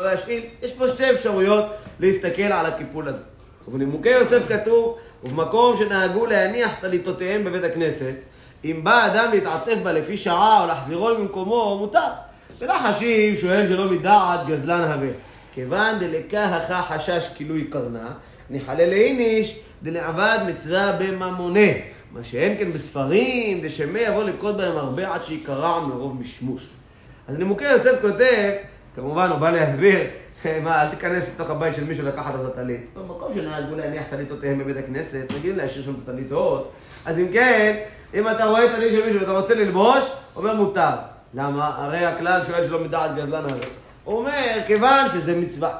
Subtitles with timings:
[0.00, 1.64] לא להשאיל, יש פה שתי אפשרויות
[2.00, 3.22] להסתכל על הקיפול הזה.
[3.68, 8.14] ובנימוקי יוסף כתוב, ובמקום שנהגו להניח טליתותיהם בבית הכנסת,
[8.64, 12.08] אם בא אדם להתעטף בה לפי שעה או להחזירו למקומו, מותר.
[12.58, 15.08] ולחשיב שואל שלא מדעת גזלן הווה.
[15.54, 18.12] כיוון דלקהך חשש כילוי קרנה,
[18.50, 21.70] נחלל איניש דלעבד מצווה בממונה.
[22.12, 26.70] מה שאין כן בספרים, דשמי יבוא לקרות בהם הרבה עד שיקרע מרוב משמוש.
[27.28, 28.52] אז נימוקי יוסף כותב,
[28.96, 29.98] כמובן הוא בא להסביר,
[30.62, 32.80] מה, אל תיכנס לתוך הבית של מישהו לקחת לו את הטלית.
[32.94, 36.72] במקום שנהגו להניח טליתותיהם בבית הכנסת, רגילים להשאיר שם את הטליתות.
[37.04, 37.76] אז אם כן,
[38.14, 40.04] אם אתה רואה טלית של מישהו ואתה רוצה ללבוש,
[40.36, 40.90] אומר מותר.
[41.34, 41.72] למה?
[41.76, 43.66] הרי הכלל שואל שלא מדעת גזלן הרי.
[44.04, 45.70] הוא אומר, כיוון שזה מצווה.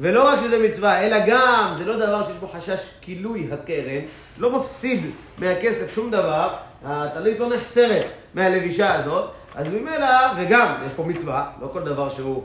[0.00, 4.02] ולא רק שזה מצווה, אלא גם, זה לא דבר שיש בו חשש כילוי הקרן,
[4.38, 5.00] לא מפסיד
[5.38, 11.68] מהכסף שום דבר, הטלית לא נחסרת מהלבישה הזאת, אז ממילא, וגם, יש פה מצווה, לא
[11.72, 12.44] כל דבר שהוא אה,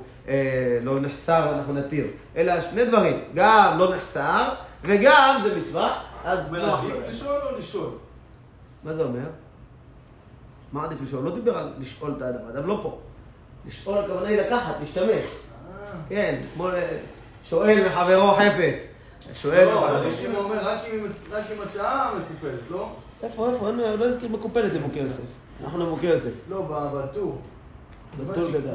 [0.84, 4.49] לא נחסר אנחנו נתיר, אלא שני דברים, גם לא נחסר,
[4.84, 7.90] וגם זה מצווה, אז נוח עדיף לשאול או לשאול?
[8.84, 9.26] מה זה אומר?
[10.71, 11.24] מה עדיף לשאול?
[11.26, 12.98] לא דיבר על לשאול את האדם, האדם לא פה.
[13.68, 15.08] לשאול הכוונה היא לקחת, להשתמש.
[15.10, 15.24] אה.
[16.10, 16.98] כן, כמו אה,
[17.49, 18.93] שואל מחברו חפץ.
[19.34, 19.96] שואל לא, מחברו.
[20.08, 22.90] רש"י אומר רק אם- הצעה מקופלת, לא?
[23.24, 23.70] איפה, איפה?
[23.99, 25.24] לא הזכיר מקופלת למוקי יוסף.
[25.64, 26.32] אנחנו למוקי יוסף.
[26.49, 26.62] לא,
[26.93, 27.41] בטור.
[28.27, 28.70] בטור גדל.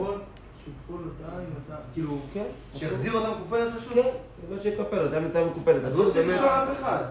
[1.94, 2.44] כאילו, כן.
[2.74, 3.92] שיחזיר אותה מקופלת פשוט?
[3.94, 4.08] כן,
[4.48, 5.84] באמת שיקפל, אותה מצווה מקופלת.
[5.84, 7.02] אז לא צריך לשאול אף אחד.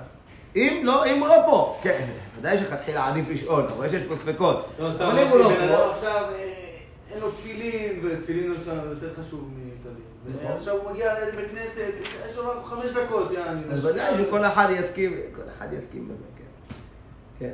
[0.55, 1.79] אם לא, אם הוא לא פה.
[1.81, 2.05] כן,
[2.39, 4.65] ודאי שכתחילה עדיף לשאול, אתה רואה שיש פה ספקות.
[4.79, 5.91] לא, סתם, אבל אם הוא לא בן אדם פה...
[5.91, 6.53] עכשיו, אה,
[7.11, 8.53] אין לו תפילין, ותפילין
[8.89, 10.35] יותר חשוב מטלית.
[10.35, 10.51] נכון.
[10.51, 11.93] ועכשיו הוא מגיע לאיזה בית כנסת,
[12.29, 13.61] יש לו רק חמש דקות, יעני.
[13.71, 16.43] אז ודאי שכל אחד יסכים, כל אחד יסכים בזה, כן.
[17.39, 17.53] כן.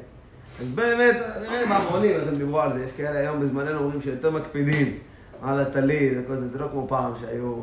[0.59, 4.97] אז באמת, נראה באחרונים, אתם דיברו על זה, יש כאלה היום בזמננו אומרים שיותר מקפידים
[5.43, 7.53] על הטלית וכל זה, זה לא כמו פעם שהיו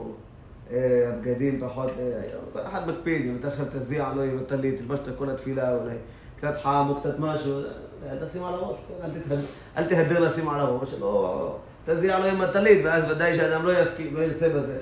[0.72, 0.76] אה,
[1.08, 5.12] הבגדים פחות, אה, כל אחד מקפיד, אם אתה עכשיו תזיע לו עם הטלית, תלבש את
[5.18, 5.94] כל התפילה אולי,
[6.36, 9.36] קצת חם או קצת משהו, אה, תשים על הראש, כן,
[9.76, 11.56] אל תהדר לשים על הראש, שלא
[11.86, 14.78] תזיע לו עם הטלית, ואז ודאי שאדם לא יסכים, לא ירצה בזה.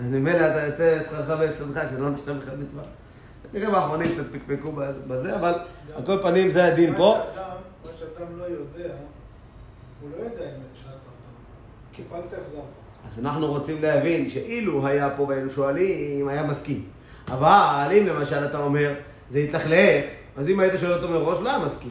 [0.00, 2.82] אז ממילא אתה יוצא שכרך והפסדך, שלא נחשב לך מצווה.
[3.54, 4.72] נראה באחרונים קצת פקפקו
[5.08, 5.54] בזה, אבל
[5.96, 7.16] על כל פנים זה הדין פה.
[7.18, 8.94] מה שאדם- מה לא יודע,
[10.00, 10.73] הוא לא יודע אם.
[11.96, 12.62] קיבלת, החזרת.
[13.08, 16.82] אז אנחנו רוצים להבין שאילו היה פה והיינו שואלים, היה מסכים.
[17.28, 18.92] אבל אם למשל אתה אומר,
[19.30, 20.04] זה התלכלך,
[20.36, 21.90] אז אם היית שואל אותו מראש, לא היה מסכים.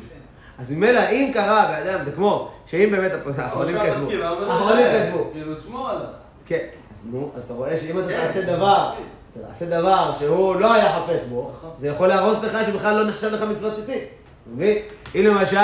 [0.60, 5.10] אז ממילא, אם קרה באדם, זה כמו, שאם באמת, האחרונים כתבו, לא האחרונים יודע.
[5.10, 6.06] כתבו, כאילו, תשמור עליו.
[6.46, 8.28] כן, אז נו, אז אתה רואה שאם אתה כן.
[8.28, 8.94] תעשה דבר,
[9.32, 11.70] אתה תעשה דבר שהוא לא היה חפץ בו, נכון.
[11.80, 14.04] זה יכול להרוס לך שבכלל לא נחשב לך מצוות ציצית.
[14.04, 14.78] אתה מבין?
[15.16, 15.58] אם למשל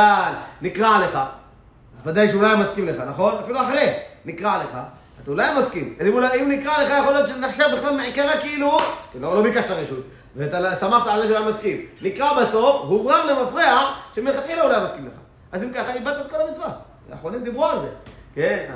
[0.62, 3.34] נקרע לך, אז ודאי שהוא לא היה מסכים לך, נכון?
[3.44, 3.94] אפילו אחרי,
[4.30, 4.78] נקרע לך,
[5.24, 5.96] אתה אולי מסכים.
[6.00, 8.78] אז אם, אם נקרע לך, יכול להיות שנחשב בכלל מעיקרה כאילו,
[9.20, 10.04] לא, לא ביקשת רשות,
[10.36, 11.86] ואתה שמחת על זה שהוא היה מסכים.
[12.02, 15.14] נקרע בסוף, הוברר למפרע, שמלכתחילה הוא לא היה מסכים לך.
[15.52, 16.70] אז אם ככה, איבדת את כל המצווה.
[17.12, 17.88] האחרונים דיברו על זה.
[18.36, 18.72] כן,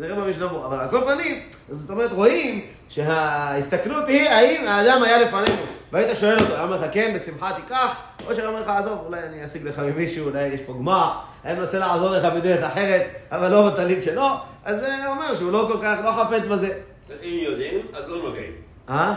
[0.00, 0.66] נראה במשנה ברורה.
[0.66, 5.62] אבל על כל פנים, זאת אומרת, רואים שההסתכלות היא האם האדם היה לפנינו.
[5.92, 7.96] והיית שואל אותו, היה אומר לך, כן, בשמחה תיקח,
[8.26, 11.12] או שהיה אומר לך, עזוב, אולי אני אשיג לך ממישהו, אולי יש פה גמר,
[11.44, 14.28] היה מנסה לעזור לך בדרך אחרת, אבל לא בטלית שלו,
[14.64, 16.78] אז זה אומר שהוא לא כל כך, לא חפץ בזה.
[17.22, 18.52] אם יודעים, אז לא נוגעים.
[18.88, 19.14] אה?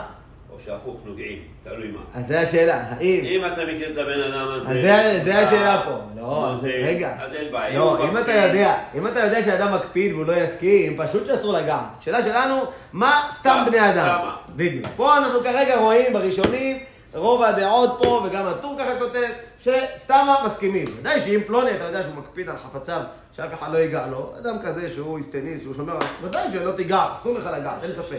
[0.56, 2.00] או שהפוך, נוגעים, תלוי מה.
[2.14, 3.26] אז זה השאלה, האם...
[3.26, 4.70] אם אתה מכיר את הבן אדם הזה...
[4.70, 5.92] אז זה, זה השאלה פה.
[6.16, 6.72] לא, מה אז זה?
[6.88, 7.16] רגע.
[7.20, 7.80] אז אין בעיה.
[7.80, 8.32] לא, אם אתה.
[8.32, 11.84] יודע, אם אתה יודע שאדם מקפיד והוא לא יסכים, פשוט שאסור לגעת.
[12.00, 12.62] השאלה שלנו,
[12.94, 14.30] מה סתם בני אדם?
[14.56, 14.86] בדיוק.
[14.96, 16.78] פה אנחנו כרגע רואים בראשונים,
[17.14, 19.28] רוב הדעות פה, וגם הטור ככה כותב,
[19.60, 20.86] שסתם מסכימים.
[21.00, 23.02] ודאי שאם פלוני, אתה יודע שהוא מקפיד על חפציו,
[23.36, 27.38] שאף אחד לא ייגע לו, אדם כזה שהוא איסטניס, שהוא שומר, ודאי שלא תיגע, אסור
[27.38, 28.18] לך לגעת, אין ספק.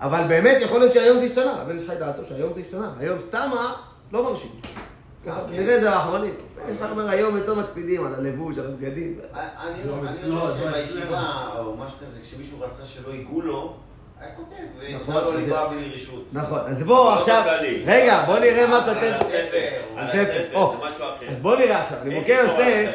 [0.00, 2.90] אבל באמת יכול להיות שהיום זה השתנה, הבן שלך דעתו שהיום זה השתנה.
[3.00, 3.74] היום סתמה
[4.12, 4.50] לא מרשים.
[5.26, 6.34] ככה, נראה את זה האחרונים.
[6.68, 9.18] יש לך אומר, היום יותר מקפידים על הלבוש, על הבגדים.
[9.34, 11.22] אני לא, יודע אז מה שבישיבה,
[11.58, 13.76] או משהו כזה, כשמישהו רצה שלא ייגעו לו,
[14.20, 14.54] היה כותב,
[14.94, 16.24] נכון, ונתן לו זה- לגוע בלי רשות.
[16.32, 17.42] נכון, אז בואו לא עכשיו.
[17.86, 19.12] רגע, בואו נראה מה על כותב.
[19.20, 19.36] הספר.
[19.96, 20.74] על הספר, הספר, או.
[20.80, 21.26] זה משהו אחר.
[21.32, 22.90] אז בואו נראה עכשיו, נימוקי יש יוסף.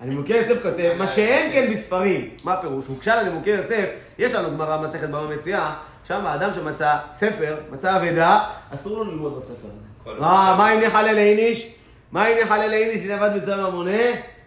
[0.00, 2.86] הנימוקי יוסף כותב, מה שאין כן בספרים, מה הפירוש?
[2.86, 3.86] הוגשה לנימוקי יוסף,
[4.18, 5.74] יש לנו גמרא מסכת בבא מציאה,
[6.08, 8.40] שם האדם שמצא ספר, מצא אבדה,
[8.74, 9.68] אסור לו ללמוד בספר
[10.06, 10.20] הזה.
[10.20, 11.70] מה, מה אם נחלל איניש?
[12.12, 13.92] מה אם נחלל איניש לבד מצווה ממונה?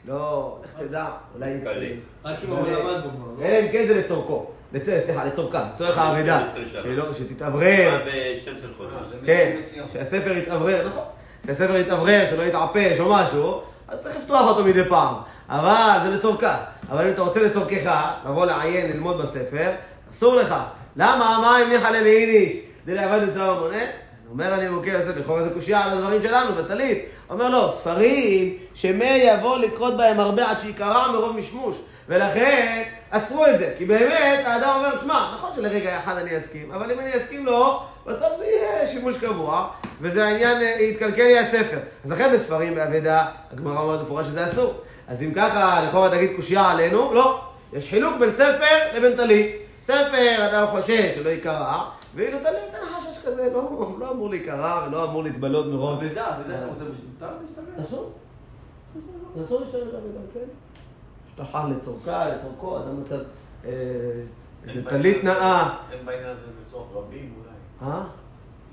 [0.07, 1.06] לא, לך תדע,
[1.36, 1.54] אולי...
[2.25, 3.45] רק אם הוא למד בו לא?
[3.45, 4.45] אלא אם כן זה לצורכו.
[4.74, 6.39] לצ- סליחה, לצורכם, לצורך האבדה.
[6.54, 6.81] 12 שנה.
[6.83, 8.00] שלא- שתתאוורר.
[8.06, 9.04] ב-12 אה.
[9.09, 9.56] זה כן.
[9.94, 11.04] שהספר יתאוורר, נכון.
[11.45, 15.15] שהספר יתאוורר, שלא יתעפש או משהו, אז צריך לפתוח אותו מדי פעם.
[15.50, 16.57] אבל זה לצורכה.
[16.92, 17.92] אבל אם אתה רוצה לצורכך,
[18.30, 19.71] לבוא לעיין, ללמוד בספר,
[20.12, 20.56] אסור לך
[20.97, 21.38] למה?
[21.41, 22.53] מה אם ניחא ללאיניש?
[22.85, 23.83] דלעבד את צבא המונה?
[24.31, 27.05] אומר אני מוכה יוסף, לכאורה זה קושייה על הדברים שלנו, בטלית.
[27.29, 31.75] אומר לא, ספרים שמי יבוא לקרות בהם הרבה עד שיקרע מרוב משמוש.
[32.09, 36.91] ולכן אסרו את זה, כי באמת האדם אומר, שמע, נכון שלרגע אחד אני אסכים, אבל
[36.91, 39.67] אם אני אסכים לו, בסוף זה יהיה שימוש קבוע,
[40.01, 41.77] וזה העניין, אה, יתקלקל לי הספר.
[42.05, 44.73] אז לכן בספרים באבדה, הגמרא אומרת במפורש שזה אסור.
[45.07, 47.41] אז אם ככה, לכאורה תגיד קושייה עלינו, לא.
[47.73, 49.67] יש חילוק בין ספר לבין טלית.
[49.81, 55.03] ספר, אדם חושש שלא ייקרע, ואילו טלית, אין חשש כזה, לא, לא אמור להיקרע ולא
[55.03, 56.03] אמור להתבלות מרוב.
[56.03, 57.79] אבדה, אבדה שאתה רוצה מותר להשתמש?
[57.81, 58.13] אסור.
[59.41, 60.45] אסור להשתמש באבדה, כן.
[61.27, 63.18] השטחה לצורכה, לצורכו, אדם מצא
[63.65, 63.71] אה,
[64.68, 65.77] איזה טלית נאה.
[65.91, 67.91] אין בעניין הזה לצורך רבים אולי.
[67.91, 68.03] אה?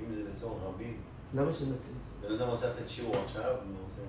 [0.00, 0.96] אם זה לצורך רבים.
[1.34, 2.04] למה שנציץ?
[2.20, 4.00] בן אדם רוצה לתת שיעור עכשיו, אני רוצה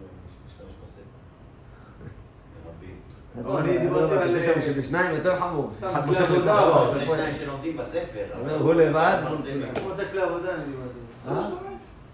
[0.48, 1.02] להשתמש בספר.
[2.66, 3.00] לרבים.
[3.44, 4.62] לא, אני דיברתי על- על...
[4.62, 5.70] שבשניים יותר חמור.
[5.78, 8.26] סתם, אחד עבודה, לא, זה שניים שלומדים בספר.
[8.60, 9.38] הוא לבד, הוא-.
[9.84, 11.00] הוא כלי עבודה, אני דיברתי.
[11.28, 11.50] אה?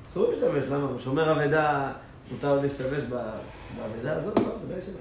[0.10, 1.00] אסור להשתמש, למה?
[1.00, 1.92] שומר אבדה,
[2.32, 4.40] מותר להשתמש באבדה הזאת?
[4.40, 4.94] לא, ודאי שלא.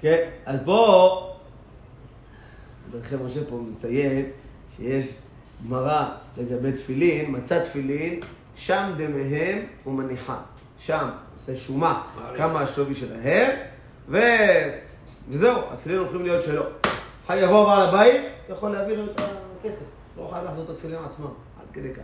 [0.00, 1.26] כן, אז פה,
[2.92, 4.30] דרכי משה פה מציין
[4.76, 5.16] שיש
[5.66, 8.20] גמרא לגבי תפילין, מצא תפילין,
[8.56, 10.36] שם דמיהם ומניחה.
[10.78, 12.02] שם עושה שומה.
[12.36, 13.50] כמה השווי שלהם,
[14.10, 14.18] ו...
[15.28, 16.62] וזהו, התפילין הולכים להיות שלו.
[17.26, 18.20] אחר יבוא בעל הבית,
[18.50, 19.84] יכול להביא לו את הכסף.
[20.18, 22.02] לא חייב לעשות את התפילין עצמם, עד כדי כך.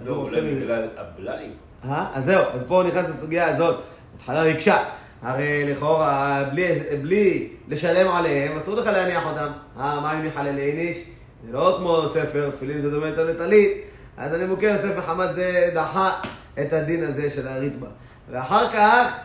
[0.00, 0.60] אז לא, הוא עושה מזה.
[0.60, 1.50] בגלל הבלאי.
[1.84, 2.10] אה?
[2.14, 3.82] אז זהו, אז פה נכנס לסוגיה הזאת.
[4.16, 4.84] התחלה הקשה.
[5.22, 9.52] הרי לכאורה, בלי, בלי לשלם עליהם, אסור לך להניח אותם.
[9.78, 10.98] אה, מה אם נחלל לעיניש?
[11.46, 13.70] זה לא כמו ספר, תפילין זה דומה יותר לטלית.
[14.16, 16.20] אז אני מוכר ספר חמת זה דחה
[16.60, 17.86] את הדין הזה של הריטב"א.
[18.30, 19.16] ואחר כך,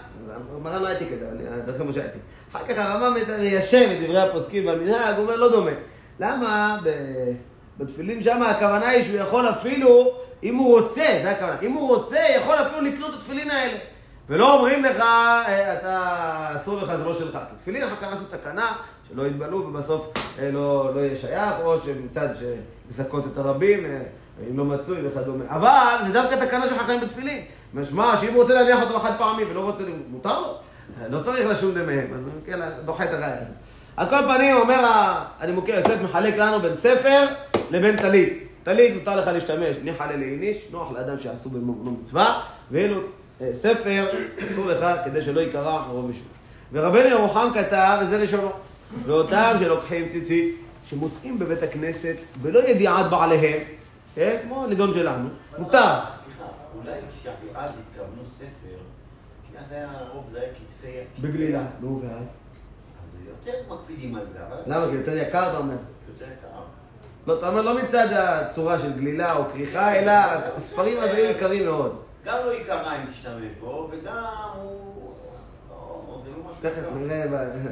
[0.63, 1.28] מרן לא העתיק את זה,
[1.66, 2.22] דרכי משה העתיק.
[2.51, 5.72] אחר כך הרמב"ם מיישב את דברי הפוסקים והמנהג, הוא אומר לא דומה.
[6.19, 6.78] למה
[7.78, 10.12] בתפילין שם הכוונה היא שהוא יכול אפילו,
[10.44, 13.78] אם הוא רוצה, זה הכוונה, אם הוא רוצה, יכול אפילו לקנות את התפילין האלה.
[14.30, 17.34] ולא אומרים לך, אה, אתה, אסור לך, זה לא שלך.
[17.34, 18.75] כי תפילין אחר כך לעשות תקנה,
[19.10, 24.00] שלא יתבלו ובסוף אה, לא, לא יהיה שייך, או שמצד שלזכות את הרבים, אה,
[24.52, 25.44] אם לא מצוי וכדומה.
[25.50, 27.44] אבל זה דווקא תקנה של חכמים בתפילין.
[27.74, 30.56] משמע שאם הוא רוצה להניח אותו בחד פעמי ולא רוצה, מותר לו.
[31.10, 33.48] לא צריך לשום דמיהם, אז הוא כן, דוחה את הראיה הזאת.
[33.98, 37.25] על כל פנים, אומר, ה- אני מוכר יוסף מחלק לנו בין ספר
[37.71, 38.44] לבין טלית.
[38.63, 43.01] טלית מותר לך להשתמש, ניחא ללאיניש, נוח לאדם שעשו במצווה, ואילו
[43.42, 44.06] אה, ספר
[44.45, 46.30] אסור לך כדי שלא ייקרע מרוב משמעות.
[46.74, 48.50] ורבנו ירוחם כתב, וזה לשונו,
[49.06, 50.56] ואותם שלוקחים ציצית,
[50.89, 53.60] שמוצאים בבית הכנסת בלא ידיעת בעליהם,
[54.16, 54.38] כן?
[54.44, 55.94] כמו הנידון שלנו, מותר.
[56.84, 58.78] אולי כשאז התכוונו ספר,
[59.48, 61.22] כי אז היה, הרוב זה היה כתפי...
[61.22, 61.64] בגלילה.
[61.81, 62.24] נו, ואז?
[62.24, 64.58] אז יותר מקפידים על זה, אבל...
[64.66, 65.76] למה זה יותר יקר, אתה אומר?
[66.10, 66.48] יותר יקר.
[67.28, 70.12] לא, אתה אומר לא מצד הצורה של גלילה או כריכה, אלא
[70.58, 72.02] הספרים אז היו יקרים מאוד.
[72.26, 74.24] גם לא יקרה אם תשתמש בו, וגם
[74.56, 75.14] הוא...
[75.70, 77.26] לא, זה לא משהו תכף נראה,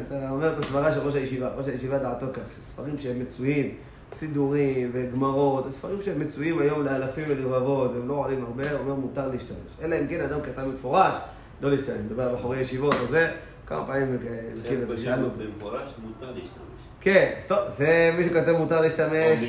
[0.08, 3.78] אתה אומר את הסברה של ראש הישיבה, ראש הישיבה דעתו כך, שספרים שהם מצויים,
[4.14, 9.72] סידורים וגמרות, ספרים שהם מצויים היום לאלפים ולרבבות, והם לא עולים הרבה, אומר מותר להשתמש.
[9.82, 11.14] אלא אם כן אדם כתב מפורש,
[11.62, 13.32] לא להשתמש, מדבר על בחורי ישיבות או זה,
[13.68, 14.18] כמה פעמים
[14.52, 15.40] הזכיר את זה, שאלנו אותו.
[15.40, 16.78] במפורש מותר להשתמש.
[17.02, 19.40] כן, טוב, זה מי שכותב מותר להשתמש.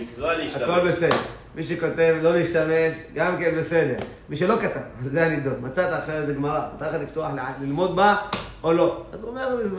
[0.55, 1.17] הכל בסדר.
[1.55, 3.97] מי שכותב לא להשתמש, גם כן בסדר.
[4.29, 5.55] מי שלא כתב, על זה הנידון.
[5.61, 7.31] מצאת עכשיו איזה גמרא, מותר לך לפתוח,
[7.63, 8.17] ללמוד בה
[8.63, 9.03] או לא.
[9.13, 9.73] אז הוא אומר, אז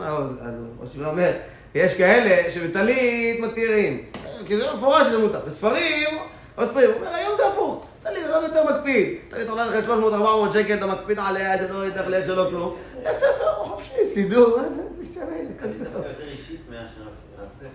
[0.82, 1.32] אז הוא אומר,
[1.74, 4.02] יש כאלה שבטלית מתירים.
[4.46, 5.40] כי זה מפורש שזה מותר.
[5.46, 6.18] בספרים
[6.58, 6.90] אוסרים.
[6.90, 7.86] הוא אומר, היום זה הפוך.
[8.02, 9.18] טלית אדם יותר מקפיד.
[9.30, 12.76] טלית עולה לך 300-400 שקל, אתה מקפיד עליה, שלא יתחלף, שלא כלום.
[13.02, 15.24] יש ספר, חופשי, סידור, מה זה, תשתמש,
[15.56, 16.02] הכל אני טוב.
[16.06, 17.29] יותר אישית מאשר.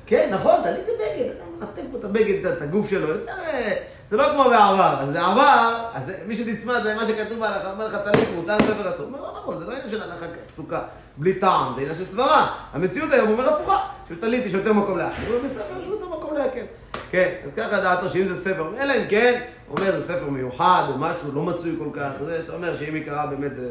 [0.06, 3.76] כן, נכון, טלית זה בגד, אתה מנתק פה את הבגד, את הגוף שלו, יותר, אה,
[4.10, 7.98] זה לא כמו בעבר, אז זה עבר, אז מי שנצמד למה שכתוב בהלכה, אומר לך
[8.04, 10.82] טלית מותר ספר אסור, אומר לא נכון, זה לא עניין של הלכה פסוקה,
[11.18, 12.48] בלי טעם, זה עניין של סברה.
[12.74, 13.78] המציאות היום אומר הפוכה,
[14.10, 16.66] שבטלית יש יותר מקום להחמיר, ובספר יש יותר מקום להקל.
[17.12, 20.98] כן, אז ככה דעתו שאם זה ספר, אלא אם כן, אומר זה ספר מיוחד או
[20.98, 23.70] משהו לא מצוי כל כך, זה אומר שאם יקרה באמת זה...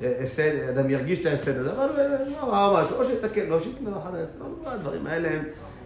[0.00, 2.06] הפסד, אדם ירגיש את ההפסד הזה, אבל אה,
[2.42, 5.44] לא ראה משהו, או שיתקן, לא שיקנה לו אחד ההפסד, לא נורא, הדברים האלה הם,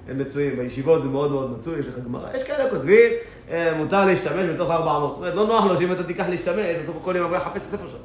[0.08, 3.12] הם מצויים, בישיבות זה מאוד מאוד מצוי, יש לך גמרא, יש כאלה כותבים,
[3.50, 6.96] אה, מותר להשתמש בתוך 400, זאת אומרת, לא נוח לו שאם אתה תיקח להשתמש, בסוף
[7.04, 7.98] כל יום יבוא לחפש את הספר שלו.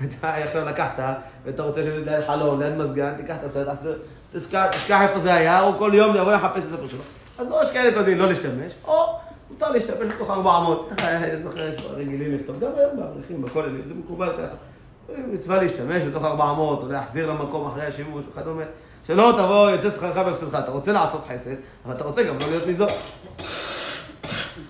[0.18, 3.68] אתה עכשיו לקחת, ואתה רוצה לשבת ליד חלון, ליד מזגן, תיקח את הסרט,
[4.32, 7.00] תשכח איפה זה היה, או כל יום יבוא לחפש את הספר שלו.
[7.38, 9.18] אז או יש כאלה כותבים לא להשתמש, או
[9.50, 10.92] מותר להשתמש בתוך 400.
[11.02, 14.56] אני זוכר, יש פה רגילים לכתוב, גם היום באברכים, בכוללים, זה מקובל ככה.
[15.16, 18.62] מצווה להשתמש בתוך 400, או להחזיר למקום אחרי השימוש וכדומה.
[19.06, 20.58] שלא תבוא, יוצא שכרך בהפסדך.
[20.58, 21.54] אתה רוצה לעשות חסד,
[21.86, 22.90] אבל אתה רוצה גם לא להיות ניזוק.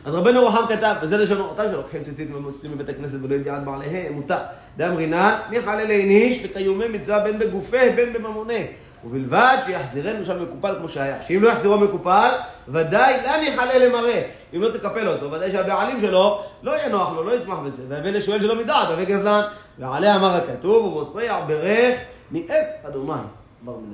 [0.05, 4.13] אז רבנו רוחם כתב, וזה לשון אותם שלוקחים ציצית ומוציאים מבית הכנסת ולא ידיעת בעליהם,
[4.13, 4.39] מותר.
[4.77, 8.55] דאמרינן, מיכל אלה איניש וקיומי מצווה בין בגופה בין בממונה.
[9.05, 11.17] ובלבד שיחזירנו שם מקופל כמו שהיה.
[11.29, 12.31] שאם לא יחזירו מקופל,
[12.69, 14.23] ודאי לאן יחלה למראה.
[14.55, 17.83] אם לא תקפל אותו, ודאי שהבעלים שלו לא יהיה נוח לו, לא ישמח בזה.
[17.89, 19.43] והבן לשואל שלא מדעת, אבי גזלן.
[19.79, 21.99] ועליה אמר הכתוב, ובוצע ברך
[22.31, 23.13] מעץ אדומי.
[23.63, 23.93] בר מינן.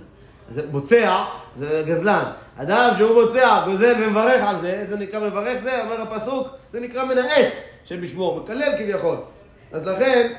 [0.51, 1.25] אז בוצע,
[1.57, 2.25] זה גזלן.
[2.57, 7.05] אדם שהוא בוצע, גוזל ומברך על זה, זה נקרא מברך זה, אומר הפסוק, זה נקרא
[7.05, 7.53] מן העץ
[7.85, 9.17] שבשמו, מקלל כביכול.
[9.73, 10.33] אז לכן,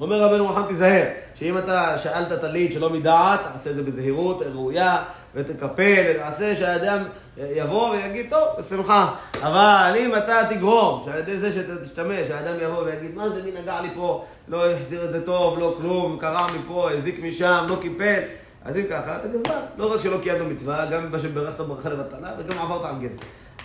[0.00, 1.04] אומר רבנו רחם תיזהר,
[1.34, 5.04] שאם אתה שאלת טלית שלא מדעת, תעשה את זה בזהירות ראויה,
[5.36, 6.98] ותקפל, תעשה שהאדם
[7.38, 9.14] יבוא ויגיד, טוב, בשמחה.
[9.42, 13.50] אבל אם אתה תגרום, שעל ידי זה שאתה תשתמש, האדם יבוא ויגיד, מה זה, מי
[13.62, 17.76] נגע לי פה, לא החזיר את זה טוב, לא כלום, קרע מפה, הזיק משם, לא
[17.82, 18.20] קיפל.
[18.64, 19.60] אז אם ככה, אתה גזלן.
[19.78, 23.14] לא רק שלא קיימת מצווה, גם שברכת ברכה לבטלה, וגם עברת על גזל.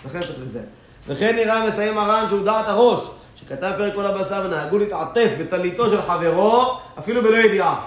[0.06, 0.60] לכן צריך לזה.
[1.08, 6.02] וכן נראה מסיים הר"ן שהוא דעת הראש, שכתב פרק כל הבשר ונהגו להתעטף בטליתו של
[6.02, 7.84] חברו, אפילו בלא ידיעה.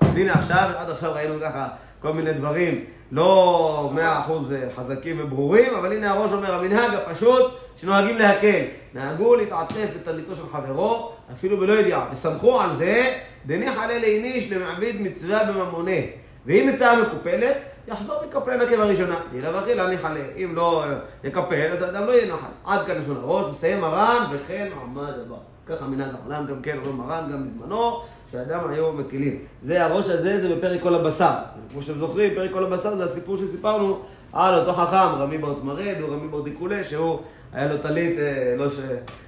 [0.00, 1.68] אז הנה עכשיו, עד עכשיו ראינו ככה
[2.00, 8.18] כל מיני דברים לא מאה אחוז חזקים וברורים, אבל הנה הראש אומר, המנהג הפשוט שנוהגים
[8.18, 8.62] להקל.
[8.94, 12.08] נהגו להתעטף בטליתו של חברו, אפילו בלא ידיעה.
[12.12, 13.14] וסמכו על זה,
[13.46, 16.00] דניח עלי לאיניש למעביד מצווה בממונה.
[16.46, 17.56] ואם מצווה מקופלת,
[17.88, 19.16] יחזור ויקפל עקב הראשונה.
[19.30, 20.20] דילה וכי ניחלה.
[20.36, 20.84] אם לא
[21.24, 22.46] יקפל, אז האדם לא יהיה נחל.
[22.64, 25.36] עד כאן לשון הראש, מסיים מרן, וכן עמד הבא.
[25.66, 28.02] ככה מנהג העולם גם כן, אומר מרן גם בזמנו,
[28.34, 29.38] שאדם היו מקילים.
[29.62, 31.32] זה, הראש הזה זה בפרק כל הבשר.
[31.72, 34.00] כמו שאתם זוכרים, פרק כל הבשר זה הסיפור שסיפרנו
[34.32, 37.18] על אותו חכם, רמי ברטמרד, או רמי ברדיקולה, שהוא,
[37.52, 38.78] היה לו טלית, אה, לא ש...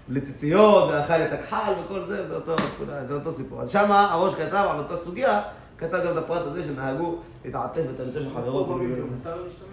[0.08, 2.54] בלי ציציות, ואכל את הכחל וכל זה, זה אותו,
[3.02, 3.60] זה אותו סיפור.
[3.60, 5.42] אז שמה הראש כתב על אותה סוגיה,
[5.78, 8.78] כתב גם את הפרט הזה שנהגו להתעטף בטליתו של חברו.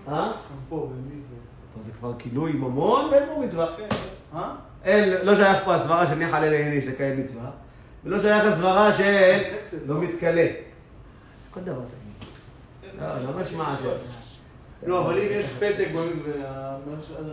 [0.07, 0.31] אה?
[0.47, 0.89] שמפו
[1.79, 3.67] זה כבר כילוי ממון ואין פה מצווה.
[4.35, 4.55] אה?
[4.83, 7.49] אין, לא שייך פה הסברה של ניחא לילה איניש לקיים מצווה,
[8.05, 10.01] ולא שייך הסברה של חסד, לא לא?
[10.01, 10.47] מתכלה.
[11.51, 12.29] כל דבר תגיד.
[13.01, 13.85] לא, לא משמע ש...
[14.85, 16.77] לא, אבל אם יש פתק במקווה,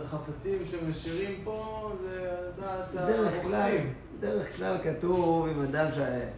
[0.05, 3.93] החפצים שמשאירים פה, זה דעת הרוחצים.
[4.19, 5.85] בדרך כלל כתוב עם אדם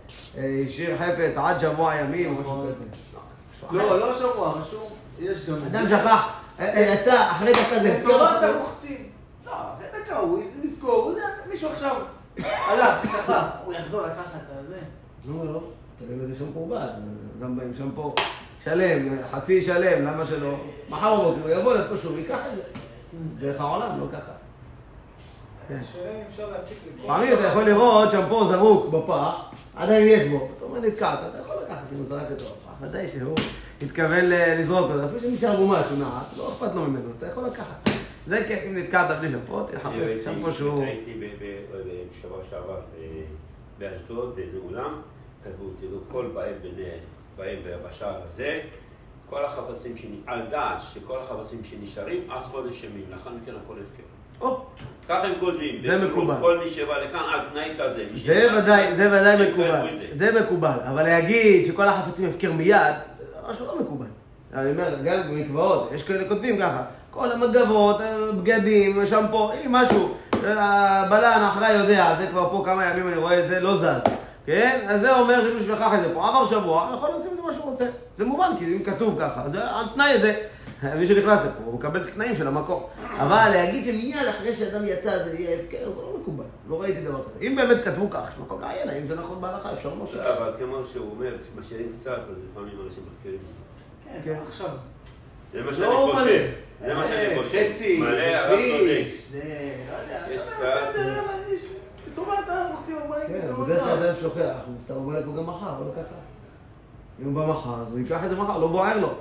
[0.08, 3.78] שהשאיר חפץ עד שבוע ימים או משהו כזה.
[3.78, 5.56] לא, לא שבוע, רשום, יש גם...
[5.56, 8.44] אדם שכח, אה, אה, יצא, אחרי דקה זה תורת.
[8.44, 9.10] הרוחצים.
[9.46, 11.16] לא, אחרי דקה הוא יזכור,
[11.50, 11.96] מישהו עכשיו
[12.38, 14.78] הלך, שכח, הוא יחזור לקחת את הזה.
[15.25, 15.63] נו, לא,
[16.00, 16.88] תראה איזה שם קורבן,
[17.40, 18.16] אדם בא עם שם פה
[18.63, 20.56] שלם, חצי שלם, למה שלא?
[20.90, 22.62] מחר בבוקר הוא יבוא לפה שוב, ייקח את זה.
[23.40, 24.32] דרך העולם, לא ככה.
[25.68, 25.80] כן.
[27.04, 29.36] לפעמים אתה יכול לראות שמפו זרוק בפח,
[29.75, 30.48] עדיין יש בו.
[30.58, 33.36] אתה אומר נתקעת, אתה יכול לקחת אם הוא זרק אותו בפח, ודאי שהוא
[33.82, 37.46] התכוון לזרוק אותו, אפילו שנשאר בו משהו נעט, לא אכפת לו ממנו, אז אתה יכול
[37.46, 37.92] לקחת.
[38.27, 40.84] זה כן, אם נתקעת בלי שמפו, תחפש שמפו שהוא...
[40.84, 41.13] הייתי
[42.12, 43.08] בשבוע שעבר אה,
[43.77, 45.01] באשדוד, באיזה אולם,
[45.44, 46.30] כתבו, תראו, כל
[47.38, 47.56] באי
[47.88, 48.62] בשער הזה,
[49.30, 49.96] כל החפצים,
[50.27, 54.03] על דעת שכל החפצים שנשארים עד חודש ימים, לאחר מכן הכל הפקר.
[55.10, 55.82] ככה הם כותבים.
[55.82, 56.36] זה מקובל.
[56.42, 58.06] כל מי שבא לכאן על תנאי כזה.
[58.13, 59.88] זה ודאי, זה ודאי מקובל.
[60.12, 60.42] זה.
[60.42, 60.77] מקובל.
[60.89, 62.94] אבל להגיד שכל החפצים הפקר מיד,
[63.50, 64.06] משהו לא מקובל.
[64.53, 68.01] אני אומר, גם במקוואות, יש כאלה כותבים ככה, כל המגבות,
[68.38, 73.50] בגדים, שמפו, אם משהו, הבלן אחראי יודע, זה כבר פה כמה ימים אני רואה את
[73.50, 74.12] זה, לא זז.
[74.46, 74.86] כן?
[74.88, 77.41] אז זה אומר שמישהו שכח את זה פה, עבר שבוע, הוא יכול לשים את זה
[77.41, 77.86] מה שהוא רוצה.
[78.17, 80.36] זה מובן, כי אם כתוב ככה, זה על תנאי הזה.
[81.00, 82.84] מי שנכנס לפה, הוא מקבל את התנאים של המקום.
[83.20, 86.43] אבל להגיד שמיד אחרי שאדם יצא זה יהיה הפקר, זה לא מקובל.
[86.70, 87.48] לא ראיתי דבר כזה.
[87.48, 90.15] אם באמת כתבו כך, יש מקום לעיין, האם זה נכון בהלכה, אפשר לומר ש...
[90.15, 93.39] אבל כמו שהוא אומר, שמשאירים קצת, אז לפעמים אנשים מפקירים.
[94.05, 94.20] כן.
[94.24, 94.70] כן, עכשיו.
[95.53, 96.48] זה מה שאני לא חושב.
[96.81, 96.88] מלא.
[96.88, 97.69] זה מה שאני אה, חושב.
[97.74, 98.03] חצי.
[98.48, 99.39] שליש, זה,
[99.89, 100.33] לא יודע.
[100.36, 101.00] יש קצת.
[102.12, 103.27] לטובת הרוחצים הבאים.
[103.27, 104.03] כן, לא בדרך כלל.
[104.03, 106.15] אדם שוכח, הוא סתם אומר לפה גם מחר, לא ככה.
[107.22, 109.13] אם הוא בא מחר, הוא ייקח את זה מחר, לא בוער לו.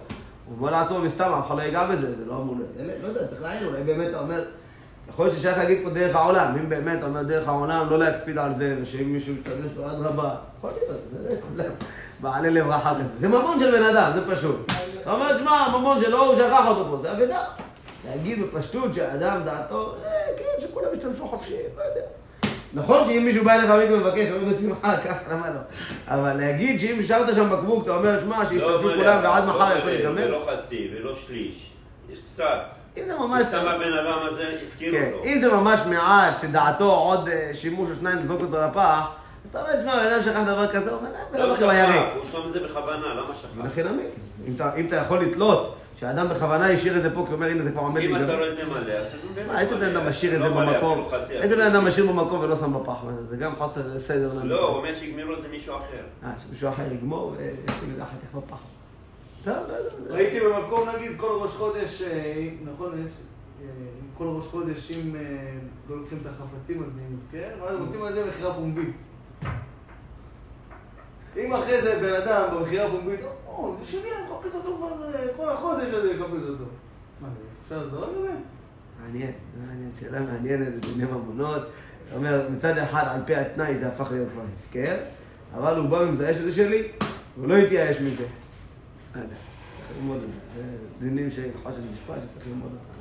[0.47, 2.93] הוא בא לעצמו מסתם, אף אחד לא ייגע בזה, זה לא אמור להיות.
[3.03, 4.45] לא יודע, צריך לעיין, אולי באמת אתה אומר,
[5.09, 8.39] יכול להיות ששייך להגיד פה דרך העולם, אם באמת אתה אומר דרך העולם, לא להקפיד
[8.39, 11.71] על זה, ושאם מישהו משתמש לו אדרבה, יכול להיות, זה כולם
[12.21, 12.95] בעלי לב רחב.
[13.19, 14.73] זה ממון של בן אדם, זה פשוט.
[15.03, 17.45] אתה אומר, תשמע, הממון שלו, הוא שכח אותו פה, זה אבדה.
[18.09, 22.01] להגיד בפשטות שהאדם דעתו, אה, כן, שכולם ישתמשו חופשי, לא יודע.
[22.75, 25.61] נכון שאם מישהו בא אליך ומבקש, מבקש, אומר בשמחה, ככה, למה לא?
[26.09, 29.55] אבל להגיד שאם השארת שם בקבוק, אתה אומר, שמע, שישתמשו לא כולם מלא, ועד לא
[29.55, 30.27] מחר יכול להיגמר?
[30.29, 31.71] ולא חצי, ולא שליש.
[32.13, 32.59] יש קצת.
[32.99, 33.43] אם זה ממש...
[33.43, 35.25] סתם הבן אדם הזה הפקיר כן, אותו.
[35.25, 39.09] אם זה ממש מעט, שדעתו עוד אה, שימוש או שניים לזרוק אותו לפח,
[39.45, 41.53] אז אתה אומר, תשמע, בן אדם שכח דבר כזה, הוא אומר, אה, בן לא אדם
[41.53, 43.79] אחר היה הוא שם את זה בכוונה, למה שכח?
[43.79, 44.07] אמין.
[44.49, 47.47] אם אתה- אם אתה יכול לתלות שהאדם בכוונה השאיר את זה פה, כי הוא אומר,
[47.47, 48.39] הנה זה כבר עומד אם אתה להיגמר.
[48.39, 49.07] רואה את זה מלא, אז
[49.49, 49.99] מה, איזה בן מלא.
[49.99, 51.05] אדם משאיר את לא זה במקום?
[51.31, 51.85] איזה בן אדם.
[51.87, 52.93] משאיר במקום ולא שם בפח?
[53.29, 53.37] זה?
[53.37, 54.31] גם חוסר סדר.
[54.45, 55.85] לא, הוא אומר שיגמרו את זה מישהו אחר.
[56.25, 58.57] אה, שמישהו אחר יגמור וישים את זה אחר כך בפח.
[59.47, 59.53] לא
[60.15, 63.11] ראיתי במקום, נגיד, כל ראש חודש, אה, נכון, יש,
[63.63, 63.67] אה,
[64.19, 65.21] כל ראש חודש, אם אה,
[65.91, 68.97] לא לוקחים את החפצים, אז נהיים הפקר, ואז עושים על זה מכירה פומבית.
[71.37, 75.27] אם אחרי זה בן אדם במכירה פומבית, או, זה שלי, אני מחפש אותו כבר אה,
[75.37, 76.65] כל החודש הזה, אני מחפש אותו.
[77.21, 77.29] מה,
[77.65, 78.33] אפשר לעשות דבר כזה?
[79.03, 79.33] מעניין,
[79.67, 81.63] מעניין, שאלה מעניינת, זה דיני ממונות.
[82.09, 84.97] אתה אומר, מצד אחד, על פי התנאי זה הפך להיות כבר הפקר,
[85.55, 86.89] אבל הוא בא ומזהה שזה שלי,
[87.37, 88.25] הוא לא התייאש מזה.
[89.15, 89.21] לא
[89.97, 90.63] ללמוד את זה.
[91.01, 92.93] זה דינים של של משפט שצריך ללמוד אותם.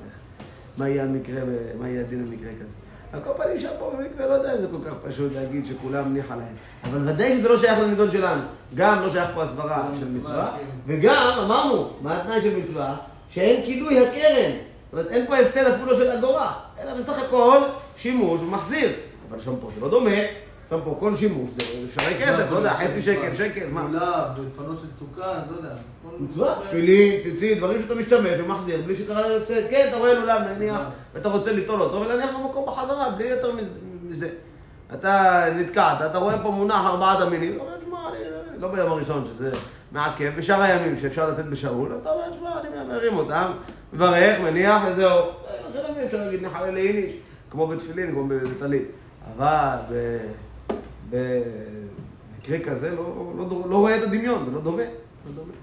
[0.77, 1.41] מה יהיה המקרה,
[1.79, 2.73] מה יהיה הדין במקרה כזה.
[3.13, 6.13] על כל פנים שם פה במקרה, לא יודע אם זה כל כך פשוט להגיד שכולם
[6.13, 6.53] ניחא להם.
[6.83, 8.41] אבל ודאי שזה לא שייך לנידון שלנו.
[8.75, 10.63] גם לא שייך פה הסברה של מצווה, כן.
[10.87, 12.95] וגם, אמרנו, מה התנאי של מצווה?
[13.29, 14.51] שאין כילוי הקרן.
[14.51, 17.57] זאת אומרת, אין פה הפסד אפילו של אגורה, אלא בסך הכל
[17.97, 18.89] שימוש ומחזיר.
[19.29, 20.11] אבל שם פה זה לא דומה,
[20.71, 21.63] שם פה כל שימוש זה
[21.93, 23.81] שווה כסף, לא יודע, חצי שקל, שקל, מה?
[23.81, 25.75] גאולה, בדפנות של סוכה, לא יודע.
[26.19, 29.61] מצווה, תפילין, ציצית, דברים שאתה משתמש ומחזיר בלי שקרה להם הפסד.
[29.69, 30.79] כן, אתה רואה לולב נניח,
[31.13, 33.51] ואתה רוצה ליטול אותו ולהניח במקום בחזרה, בלי יותר
[34.09, 34.27] מזה-.
[34.93, 39.25] אתה נתקעת, אתה רואה פה מונח ארבעת המינים, אתה אומר, שמע, אני לא ביום הראשון
[39.25, 39.51] שזה
[39.91, 43.51] מעכב, בשאר הימים שאפשר לצאת בשאול, אז אתה אומר, שמע, אני מרים אותם,
[43.93, 45.19] מברך, מניח וזהו.
[45.69, 47.13] לכן אני אפשר להגיד נחלל לאיניש,
[47.49, 48.83] כמו בתפילין, כמו בטלית.
[49.37, 49.75] אבל
[51.11, 54.83] במקרה כזה לא- לא לא רואה את הדמיון, זה לא דומה.
[54.83, 55.53] לא דומה.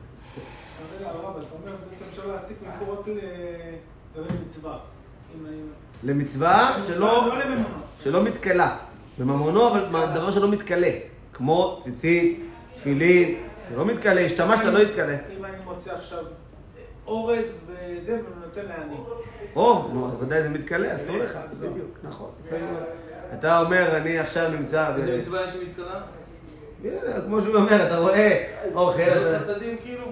[6.05, 7.35] למצווה שלא, לא.
[8.02, 8.76] שלא מתכלה.
[9.19, 10.90] בממונו, אבל דבר שלא מתכלה.
[11.33, 12.40] כמו ציצית,
[12.76, 13.35] תפילין,
[13.71, 15.17] זה לא מתכלה, השתמשת, לא יתכלה.
[15.38, 16.25] אם אני מוצא עכשיו
[17.07, 18.97] אורז וזה, ונותן לעני.
[19.57, 22.30] או, נו, אז ודאי זה מתכלה, אסור לך, בדיוק, נכון.
[23.38, 25.50] אתה אומר, אני עכשיו נמצא, איזה מצווה יש?
[26.84, 30.04] הנה, כמו שהוא אומר, אתה רואה אוכל, אתה- חסדים כאילו?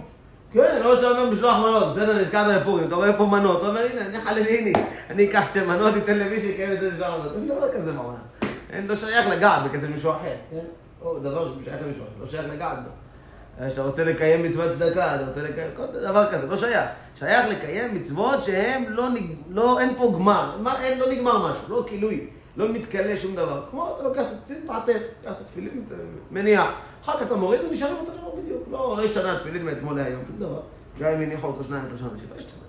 [0.52, 3.86] כן, לא שאתה אומר משלוח מנות, בסדר, נזכרת בפורים, אתה רואה פה מנות, אתה אומר,
[3.92, 4.72] הנה, אני חלליני,
[5.10, 7.32] אני אקח שתי מנות, אתן למי שיקיים את זה משלוח מנות.
[7.36, 8.14] אין דבר כזה בעולם.
[8.72, 10.56] אין, לא שייך לגעת בכסף מישהו אחר, כן?
[11.02, 12.90] או דבר ששייך למישהו אחר, לא שייך לגעת בו.
[13.60, 16.84] אה, שאתה רוצה לקיים מצוות צדקה, אתה רוצה לקיים, כל דבר כזה, לא שייך.
[17.18, 19.04] שייך לקיים מצוות שהן לא.
[19.50, 22.26] לא, אין פה גמר, מה, אין, לא נגמר משהו, לא כילוי,
[22.56, 23.66] לא מתכלה שום דבר.
[23.70, 25.94] כמו, אתה לוקח את הציצית, מעטף, לוקח את התפילין, אתה
[26.30, 26.70] מניח,
[27.02, 28.62] אחר כך אתה מוריד ונשאר עם אותו דבר בדיוק.
[28.70, 30.60] לא, לא השתנה התפילין מאתמול להיום, שום דבר.
[31.00, 32.60] גם אם הניחו אותו שניים, שלושה אנשים, לא השתנה.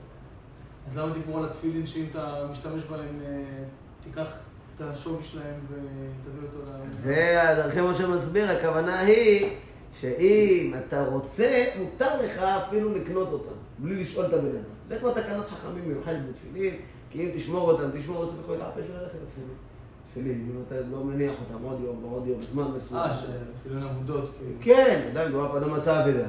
[0.87, 3.63] אז למה דיברו על התפילין שאם אתה משתמש בהם, אה,
[4.03, 4.27] תיקח
[4.75, 6.93] את השווי שלהם ותביא אותו ל...
[6.93, 9.49] זה הדרכי משה מסביר, הכוונה היא
[9.93, 14.63] שאם אתה רוצה, מותר לך אפילו לקנות אותם, בלי לשאול את הבן אדם.
[14.87, 16.75] זה כמו תקנת חכמים מיוחדת בתפילין,
[17.09, 19.66] כי אם תשמור אותם, תשמור בסוף יכול להתעפש וללכת לתפילין.
[20.11, 23.01] תפילין, אם אתה לא מניח אותם עוד יום ועוד יום, זמן מסוים.
[23.01, 24.53] אה, שתפילין אבודות, כאילו.
[24.61, 26.27] כן, עדיין פה אדם מצא אבדה.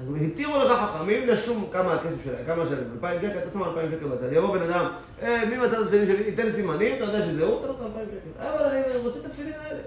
[0.00, 3.90] אז התירו לך חכמים לשום כמה הכסף שלהם, כמה שלהם, אלפיים שקל, אתה שם אלפיים
[3.90, 4.32] שקל בצד.
[4.32, 4.90] יבוא בן אדם,
[5.22, 6.24] אה, מי מצא את התפילין שלי?
[6.24, 8.42] ייתן סימנים, אתה יודע שזה הוא, אתה נותן אלפיים שקל.
[8.42, 9.80] אבל אני רוצה את התפילין האלה.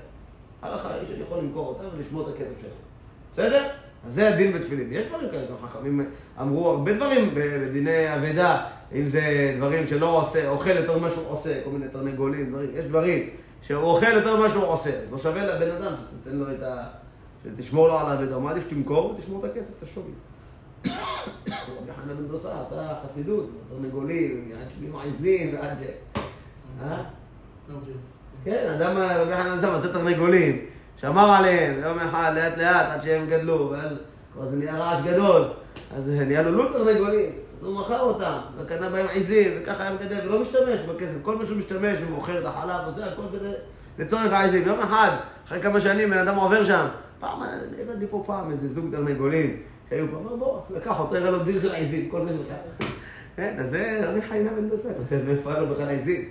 [0.62, 2.74] הלכה היא שאני יכול למכור אותם ולשמור את הכסף שלהם.
[3.34, 3.68] בסדר?
[4.08, 4.88] אז זה הדין בתפילין.
[4.92, 6.06] יש דברים כאלה, גם חכמים
[6.42, 11.64] אמרו הרבה דברים בדיני אבדה, אם זה דברים שלא עושה, אוכל יותר ממה שהוא עושה,
[11.64, 13.30] כל מיני תרנגולים, דברים, יש דברים
[13.62, 16.84] שהוא אוכל יותר ממה שהוא עושה, אז לא שווה לבן אדם שתיתן לו את ה...
[17.44, 20.12] שתשמור לו על האבדה, הוא מעדיף שתמכור ותשמור את הכסף, את השווי.
[21.80, 25.84] רבי חנן בן דוסה עשה חסידות, תרנגולים, עד שביום עזים ועד ש...
[26.84, 27.04] אה?
[28.44, 30.66] כן, אדם, רבי חנן מצא תרנגולים,
[31.02, 33.92] שמר עליהם, יום אחד, לאט לאט, עד שהם גדלו, ואז
[34.34, 35.44] כבר זה נהיה רעש גדול,
[35.96, 40.28] אז נהיה לו לול תרנגולים, אז הוא מכר אותם, וקנה בהם עזים, וככה היה מגדל,
[40.28, 43.54] ולא משתמש בכסף, כל מה שהוא משתמש, ומוכר את החלב, וזה, הכל זה
[44.00, 44.68] לצורך העזים.
[44.68, 45.10] יום אחד,
[45.48, 46.86] אחרי כמה שנים, בן אדם עובר שם,
[47.20, 47.40] פעם,
[47.82, 49.58] הבנתי פה פעם איזה זוג תרנגולים,
[49.90, 52.88] שהיו פה, בוא, לקח אותו, הראה לו דיר של עזים, כל זה שלך.
[53.36, 54.90] כן, אז זה רבי חיינה בן דוסה,
[55.28, 56.26] מאיפה היה לו בכלל עזים?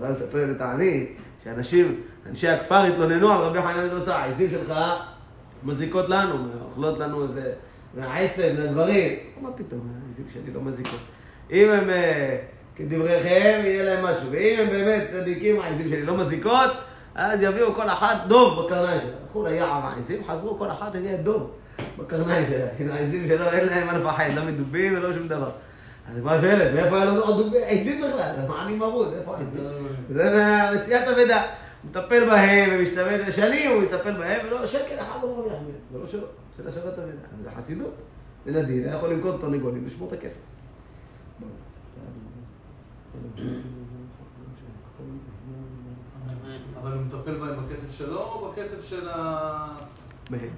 [0.00, 4.74] הרב מספר לתענית, שאנשים, אנשי הכפר התלוננו על רבי בן דוסה, העזים שלך
[5.62, 7.52] מזיקות לנו, אוכלות לנו איזה,
[7.94, 9.18] מהעשב, מהדברים.
[9.40, 11.00] מה פתאום, העזים שלי לא מזיקות.
[11.50, 12.36] אם הם אה,
[12.76, 14.28] כדבריכם, יהיה להם משהו.
[14.30, 16.70] ואם הם באמת צדיקים, העזים שלי לא מזיקות,
[17.14, 19.10] אז יביאו כל אחת דוב בקרניים שלה.
[19.22, 21.50] הלכו ליער העזים, חזרו, כל אחת הביאה דוב
[21.98, 22.94] בקרניים שלה.
[22.94, 25.50] העזים שלו, אין להם מה לפחד, לא מדובים ולא שום דבר.
[26.10, 28.34] אז מה שואלת, מאיפה היה לו עוד דובי עזים בכלל?
[28.48, 29.60] מה אני מרוד, איפה העזים?
[30.10, 30.24] זה
[30.72, 31.42] ממציאת אבדה.
[31.84, 35.72] מטפל בהם ומשתמש, שנים הוא מטפל בהם, ולא, שקל אחד הוא לא מרוויח מהם.
[35.92, 37.18] זה לא שלו, של השבת אבידה.
[37.42, 37.94] זה חסידות.
[38.46, 40.40] בן הדין היה יכול למכור תרנגולים ולשמור את הכסף.
[46.80, 49.66] אבל הוא מטפל בהם בכסף שלו או בכסף של ה...
[50.30, 50.50] מהם.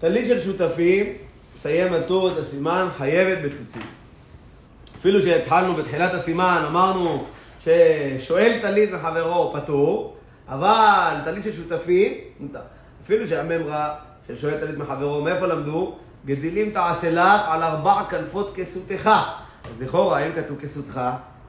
[0.00, 1.06] טלית של שותפים,
[1.56, 3.82] מסיים הטור את הסימן, חייבת בציצית.
[5.00, 7.24] אפילו שהתחלנו בתחילת הסימן, אמרנו
[7.60, 10.16] ששואל טלית מחברו פטור,
[10.48, 12.12] אבל טלית של שותפים.
[13.04, 13.94] אפילו שהממרה
[14.26, 15.96] של שואל טלית מחברו, מאיפה למדו?
[16.26, 19.10] גדילים תעשה לך על ארבע כנפות כסותך.
[19.64, 21.00] אז לכאורה, אם כתוב כסותך,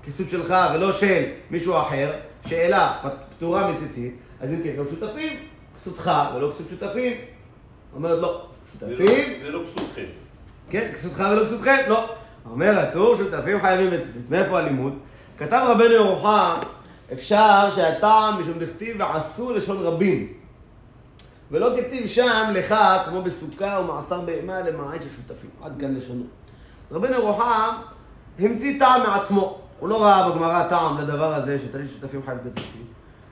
[0.06, 2.12] כסות שלך ולא של מישהו אחר,
[2.48, 2.98] שאלה
[3.38, 5.40] פטורה מציצית, אז אם כן, גם שותפים,
[5.76, 7.14] כסותך ולא כסות שותפים.
[7.96, 10.06] אומרת לא, שותפים, ולא כסותכם.
[10.70, 12.10] כן, כסותך ולא כסותכם, לא.
[12.52, 14.30] אומר הטור, שותפים חייבים בציצית.
[14.30, 14.94] מאיפה הלימוד?
[15.38, 16.60] כתב רבנו ירוחם,
[17.14, 20.34] אפשר שהטעם משום דכתיב ועשו לשון רבים.
[21.52, 22.76] ולא כתיב שם לך,
[23.06, 25.50] כמו בסוכה ומעשר בהמה למעט של שותפים.
[25.64, 26.24] עד כאן לשונו.
[26.92, 27.72] רבנו ירוחם
[28.40, 29.58] המציא טעם מעצמו.
[29.80, 32.82] הוא לא ראה בגמרא טעם לדבר הזה שתליד שותפים חייב בציצית.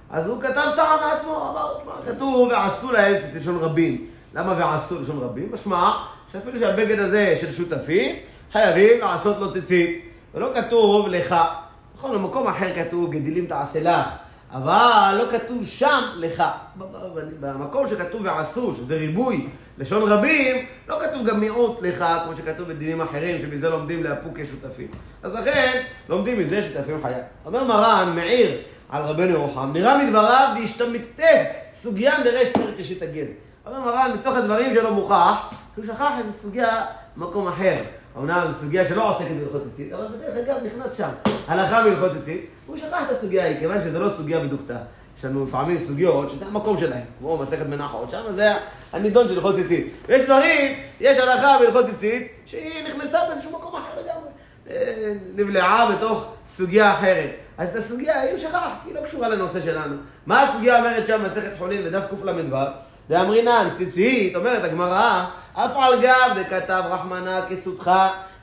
[0.09, 4.07] אז הוא כתב טעם מעצמו, אמר, כתוב ועשו להם ציצית לשון רבים.
[4.33, 5.49] למה ועשו לשון רבים?
[5.53, 5.91] משמע
[6.31, 8.15] שאפילו שהבגד הזה של שותפים,
[8.51, 10.05] חייבים לעשות לו ציצית.
[10.33, 11.35] ולא כתוב לך.
[11.95, 14.07] נכון, במקום אחר כתוב גדילים תעשה לך.
[14.51, 16.43] אבל לא כתוב שם לך.
[17.39, 23.01] במקום שכתוב ועשו, שזה ריבוי, לשון רבים, לא כתוב גם מיעוט לך, כמו שכתוב בדינים
[23.01, 24.87] אחרים, שמזה לומדים לאפוק כשותפים.
[25.23, 27.23] אז לכן, לומדים מזה שותפים חייב.
[27.45, 28.57] אומר מרן, מעיר
[28.89, 31.23] על רבנו ירוחם, נראה מדבריו דהשתמטה
[31.75, 33.27] סוגיין דרש פרק ראשית הגז.
[33.65, 36.85] אומר מרן, מתוך הדברים שלו מוכח, שהוא שכח איזו סוגיה
[37.17, 37.75] במקום אחר.
[38.17, 41.09] אמנם זו סוגיה שלא עוסקת בהלכות ציצית, אבל בדרך אגב נכנס שם
[41.47, 44.77] הלכה בהלכות ציצית, הוא שכח את הסוגיה ההיא, כיוון שזו לא סוגיה בדוכתא.
[45.17, 48.53] יש לנו לפעמים סוגיות שזה המקום שלהם, כמו מסכת מנחות, שם זה
[48.93, 49.93] הנידון של הלכות ציצית.
[50.07, 54.29] ויש דברים, יש הלכה בהלכות ציצית, שהיא נכנסה באיזשהו מקום אחר לגמרי.
[54.69, 57.29] אה, נבלעה בתוך סוגיה אחרת.
[57.57, 59.95] אז את הסוגיה היא שכח, היא לא קשורה לנושא שלנו.
[60.25, 62.57] מה הסוגיה אומרת שם במסכת חולין בדף קל"ו?
[63.09, 67.91] דאמרינן, ציצית, אומרת הגמרא, אף על גב דכתב רחמנה כסותך,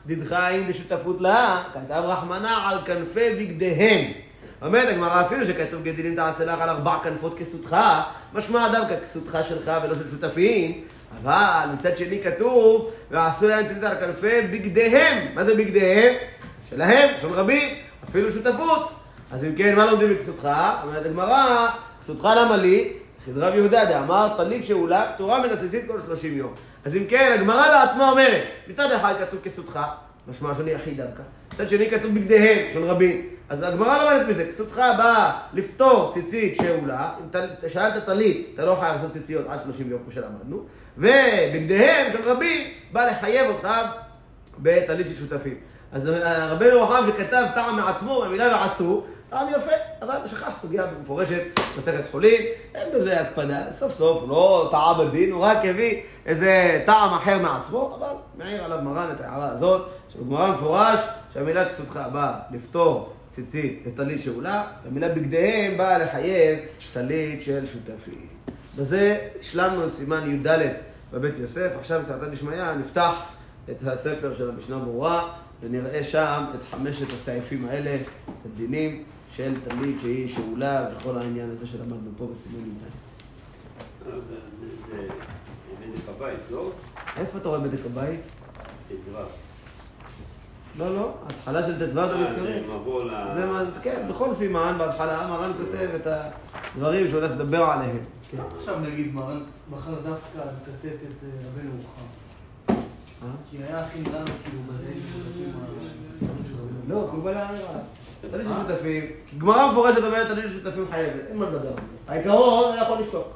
[0.06, 4.12] דדחיים דשותפות לה, כתב רחמנה על כנפי בגדיהם.
[4.62, 7.76] אומרת הגמרא, אפילו שכתוב גדילים תעשה לך על ארבע כנפות כסותך,
[8.34, 10.84] משמע דווקא כסותך שלך ולא של שותפים,
[11.22, 15.34] אבל מצד שני כתוב, ועשו להם ציצית על כנפי בגדיהם.
[15.34, 16.14] מה זה בגדיהם?
[16.70, 17.74] שלהם, של רבים,
[18.08, 18.88] אפילו שותפות.
[19.32, 20.48] אז אם כן, מה לומדים בכסותך?
[20.82, 21.68] אומרת הגמרא,
[22.00, 22.92] כסותך למה לי?
[23.34, 26.54] רב יהודה דאמר, טלית שאולה פטורה מן הציצית כל שלושים יום.
[26.84, 29.80] אז אם כן, הגמרא בעצמה אומרת, מצד אחד כתוב כסותך,
[30.28, 31.22] משמע שני יחיד דווקא,
[31.54, 33.26] מצד שני כתוב בגדיהם, של רבים.
[33.48, 38.94] אז הגמרא לומדת מזה, כסותך באה לפתור ציצית שאולה, אם שאלת טלית, אתה לא חייב
[38.94, 40.64] לעשות ציציות עד שלושים יום כמו שלמדנו,
[40.98, 43.68] ובגדיהם של רבים, בא לחייב אותך
[44.58, 45.54] בטלית של שותפים.
[45.92, 46.08] אז
[46.50, 51.42] רבנו רחב שכתב טעם מעצמו, במילה ועשו, טעם יפה, אבל שכח סוגיה מפורשת,
[51.78, 52.42] מסכת חולין,
[52.74, 57.38] אין בזה הקפדה, סוף סוף הוא לא טעה בדין, הוא רק הביא איזה טעם אחר
[57.42, 61.00] מעצמו, אבל מעיר עליו מרן את ההערה הזאת, שבגמרא מפורש
[61.34, 66.58] שהמילה כסותך באה לפתור ציצית לטלית שאולה, והמילה בגדיהם באה לחייב
[66.92, 68.26] טלית של שותפים.
[68.78, 70.58] בזה השלמנו סימן י"ד
[71.12, 73.14] בבית יוסף, עכשיו בסרטן דשמיא נפתח
[73.70, 75.28] את הספר של המשנה ברורה,
[75.62, 79.04] ונראה שם את חמשת הסעיפים האלה, את הדינים
[79.36, 82.82] של תלמיד שהיא שאולה וכל העניין הזה שלמדנו פה בסימן י"ד.
[84.12, 85.06] אה, זה-
[85.80, 86.70] בדק הבית, לא?
[87.16, 88.20] איפה אתה רואה בדק הבית?
[88.88, 89.10] ט"ו.
[90.78, 92.46] לא, לא, ההתחלה של ט"ו אתה אה, מתכוון.
[92.46, 93.10] זה מבוא ל...
[93.34, 96.06] זה מה, כן, בכל סימן, בהתחלה מרן כותב את
[96.74, 97.98] הדברים שהוא הולך לדבר עליהם.
[98.30, 98.36] כן.
[98.56, 102.06] עכשיו נגיד, מרן בחר דווקא לצטט את אה, רבנו רוחם.
[103.50, 106.05] כי היה הכי נראה לו כאילו ה-
[106.88, 107.68] לא, כי הוא בא לאמירה.
[108.30, 111.70] תלמיד של שותפים, כי גמרא מפורשת אומרת תלמיד של שותפים חייבת, אין מה לדבר.
[112.08, 113.26] העיקרון היה יכול לשתוק.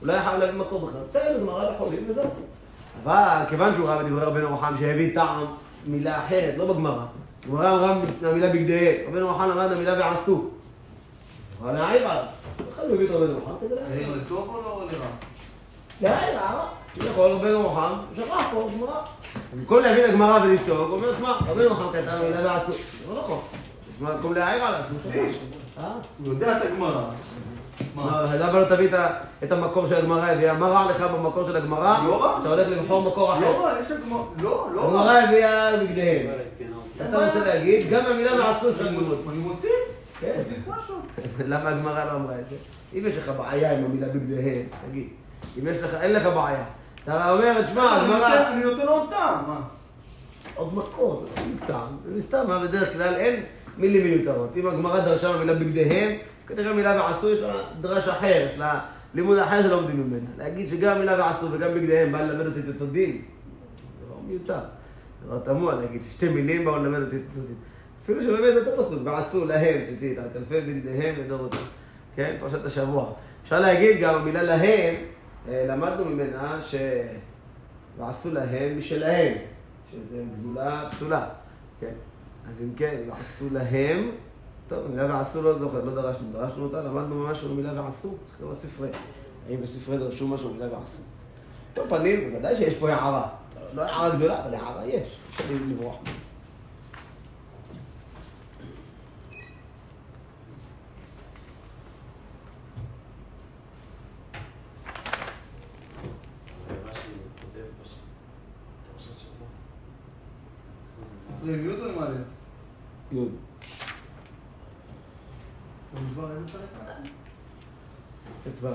[0.00, 1.00] הוא לא היה חייב להביא מקור בכלל.
[1.10, 2.24] בסדר, גמרא לחולים וזהו.
[3.04, 5.46] אבל כיוון שהוא ראה בדברי רבנו רוחם שהביא טעם
[5.86, 7.04] מילה אחרת, לא בגמרא.
[7.50, 10.50] גמרא אמרה מהמילה בגדיהם, רבנו רוחם למד מהמילה ועשו.
[11.62, 12.24] אבל להעיר עליו.
[12.72, 14.16] לכן הוא הביא את רבנו רוחם כדי להעיר העיר עליו.
[14.16, 15.06] לטוב או לא לרע?
[16.02, 16.68] להעיר, הערה.
[16.96, 19.00] יכול רבנו רוחם, הוא שכח פה גמרא.
[19.54, 22.72] במקום להביא את הגמרא ולשתוק, הוא אומר, שמע, רבנו רוחם כתב מילה ועשו.
[22.72, 23.40] זה לא נכון.
[24.00, 24.80] במקום להעיר עליו,
[25.12, 25.32] שיח.
[25.78, 25.92] אה?
[26.18, 27.02] הוא יודע את הגמרא.
[28.40, 28.88] למה לא תביא
[29.44, 30.54] את המקור של הגמרא הביאה?
[30.54, 32.04] מה רע לך במקור של הגמרא?
[32.06, 32.38] לא רע.
[32.40, 33.40] אתה הולך לבחור מקור אחר.
[33.40, 34.22] לא, יש לה גמרא.
[34.42, 34.88] לא, לא רע.
[34.88, 36.26] הגמרא הביאה בגדיהם.
[36.30, 38.02] עדכנה אותי אתה רוצה להגיד, גם
[38.38, 39.18] ועשו אפשר אני ללמוד.
[39.28, 39.70] אני מוסיף,
[40.20, 40.34] כן.
[40.38, 40.94] מוסיף משהו.
[41.46, 42.56] למה הגמרא לא אמרה את זה?
[42.94, 45.08] אם יש לך בעיה עם המילה בגדיהם, תגיד.
[45.58, 46.64] אם יש לך, אין לך בעיה.
[47.08, 48.52] אתה אומר, תשמע, הגמרא...
[48.52, 49.60] אני נותן עוד טעם, מה?
[50.54, 51.96] עוד מקור, זה לא מקטעם.
[52.14, 53.42] זה סתם, מה בדרך כלל אין
[53.78, 54.50] מילים מיותרות.
[54.56, 58.80] אם הגמרא דרשה במילה בגדיהם, אז כנראה מילה ועשו יש לה דרש אחר, יש לה
[59.14, 60.28] לימוד אחר שלא לומדים ממנה.
[60.38, 63.22] להגיד שגם מילה ועשו וגם בגדיהם בא ללמד אותי את אותו דין,
[63.76, 64.60] זה דבר מיותר.
[65.26, 67.56] דבר תמוה להגיד ששתי מילים באו ללמד אותי את אותו דין.
[68.04, 71.56] אפילו שבאמת זה אותו פסוק, ועשו להם ציצית, על כנפי בגדיהם לדורותם.
[72.16, 73.12] כן, פרשת השבוע.
[73.44, 74.94] אפשר להגיד גם המילה להם,
[75.48, 76.74] למדנו ממנה ש...
[77.98, 79.34] ועשו להם משלהם,
[79.90, 81.28] שזה גזולה פסולה,
[81.80, 81.92] כן?
[82.48, 84.10] אז אם כן, ועשו להם,
[84.68, 88.56] טוב, המילה ועשו לא זוכר, לא דרשנו, דרשנו אותה, למדנו משהו במילה ועשו, צריך לראות
[88.56, 88.88] ספרי.
[89.48, 91.02] האם בספרי דרשו משהו במילה ועשו?
[91.74, 93.28] כל פנים, בוודאי שיש פה הערה.
[93.74, 95.96] לא הערה גדולה, אבל הערה יש, אפשר לברוח.
[106.84, 107.98] מה שהוא כותב פשוט.
[108.92, 109.48] פרשת שבוע.
[111.44, 112.16] זה עם יוד או עם א'?
[113.12, 113.32] יוד.
[115.94, 117.04] במדבר איזה פרק אנחנו?
[118.44, 118.68] ט"ו.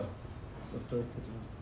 [0.72, 1.54] סוף פרק ט"ו.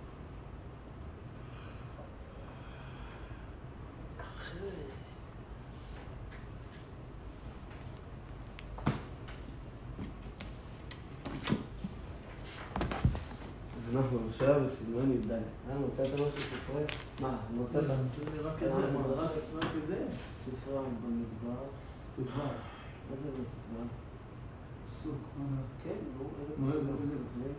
[13.77, 15.31] אז אנחנו עכשיו בסגנון י"ד.
[15.31, 16.83] אה, מצאת משהו ספרי?
[17.19, 17.83] מה, מצאת?
[17.83, 17.93] זה
[18.43, 20.05] רק את זה, רק רק את זה.
[20.45, 20.81] ספרה
[21.43, 21.63] במדבר.
[22.15, 22.21] ט"ו.
[23.09, 23.87] מה זה במדבר?
[24.85, 25.61] פסוק, זה?
[25.83, 26.67] כן, נו, איזה פסוק?
[26.67, 27.51] איזה- איזה- לפני?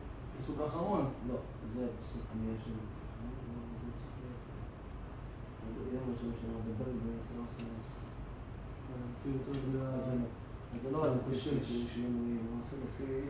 [0.43, 1.05] פסוק האחרון.
[1.29, 1.35] לא,
[1.75, 2.75] זה הפסוק המאה שלו.
[2.75, 4.41] אה, לא, זה צריך להיות.
[5.91, 8.11] זה יום ראשון שלנו, דבר עם בני ישראל, עושה להם שכר.
[9.15, 10.27] הציונות הזה אז זה זה לא.
[10.75, 11.49] אז זה לא על לפי שש.
[11.69, 13.29] שיהיו שינויים, הוא עושה לפי...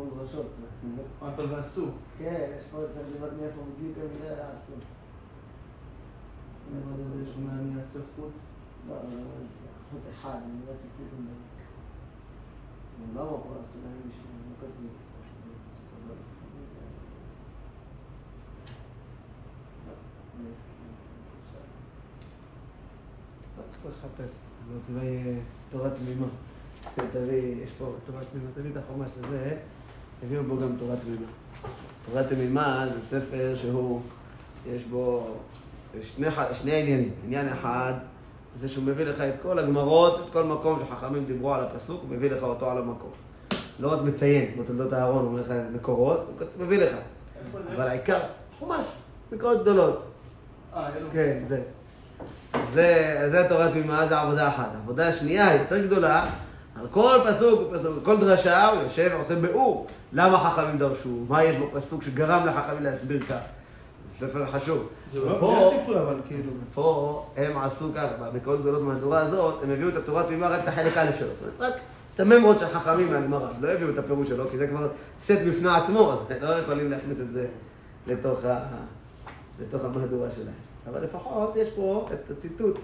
[0.00, 0.68] אה, עושה להם
[1.32, 1.46] שכר.
[1.50, 1.86] ועשו...
[2.18, 4.72] כן, יש פה, צריך לראות מאיפה בדיוק המילה עשו.
[6.72, 8.32] מעבר לזה יש אומר אני אעשה חוט.
[8.88, 8.94] לא,
[9.90, 11.58] חוט אחד, אני לא ציצית מדייק.
[13.14, 14.90] למה פה עשו להם בשביל, לא את.
[16.08, 16.14] לא, לא,
[23.56, 24.32] לא, צריך לחפש.
[24.72, 24.90] זאת
[25.70, 26.26] תורה תמימה.
[26.94, 29.56] תביא, יש פה תורה תמימה, תביא את החומש הזה,
[30.22, 31.26] הביאו בו גם תורה תמימה.
[32.06, 34.00] תורה תמימה זה ספר שהוא,
[34.66, 35.26] יש בו
[36.02, 37.10] שני, שני עניינים.
[37.24, 37.92] עניין אחד,
[38.56, 42.16] זה שהוא מביא לך את כל הגמרות, את כל מקום שחכמים דיברו על הפסוק, הוא
[42.16, 43.10] מביא לך אותו על המקום.
[43.80, 46.26] לא רק מציין, בתולדות אהרון, הוא אומר לך מקורות,
[46.56, 46.96] הוא מביא לך.
[47.76, 48.20] אבל העיקר,
[48.58, 48.86] חומש,
[49.32, 50.02] מקורות גדולות.
[50.74, 50.88] אה.
[51.12, 51.62] כן, זה.
[52.72, 54.68] זה, זה תורת תמימה, זה עבודה אחת.
[54.74, 56.30] העבודה השנייה יותר גדולה,
[56.80, 59.86] על כל פסוק ופסוק, כל דרשה הוא יושב ועושה ביאור.
[60.12, 61.24] למה חכמים דרשו?
[61.28, 63.40] מה יש בפסוק שגרם לחכמים להסביר כך?
[64.08, 64.88] זה ספר חשוב.
[65.12, 66.52] זה לא הספרי אבל כאילו.
[66.74, 70.68] פה הם עשו כך, בבקעות גדולות מהתורה הזאת, הם הביאו את התורה תמימה רק את
[70.68, 71.28] החלק א' שלו.
[71.28, 71.80] זאת אומרת, רק
[72.14, 73.48] את הממרות של חכמים מהגמרא.
[73.60, 74.88] לא הביאו את הפירוש שלו, כי זה כבר
[75.24, 77.46] סט בפני עצמו, אז לא יכולים להכניס את זה
[78.06, 78.58] לתוך, ה...
[79.60, 80.54] לתוך המהדורה שלהם.
[80.90, 82.78] אבל לפחות יש פה את הציטוט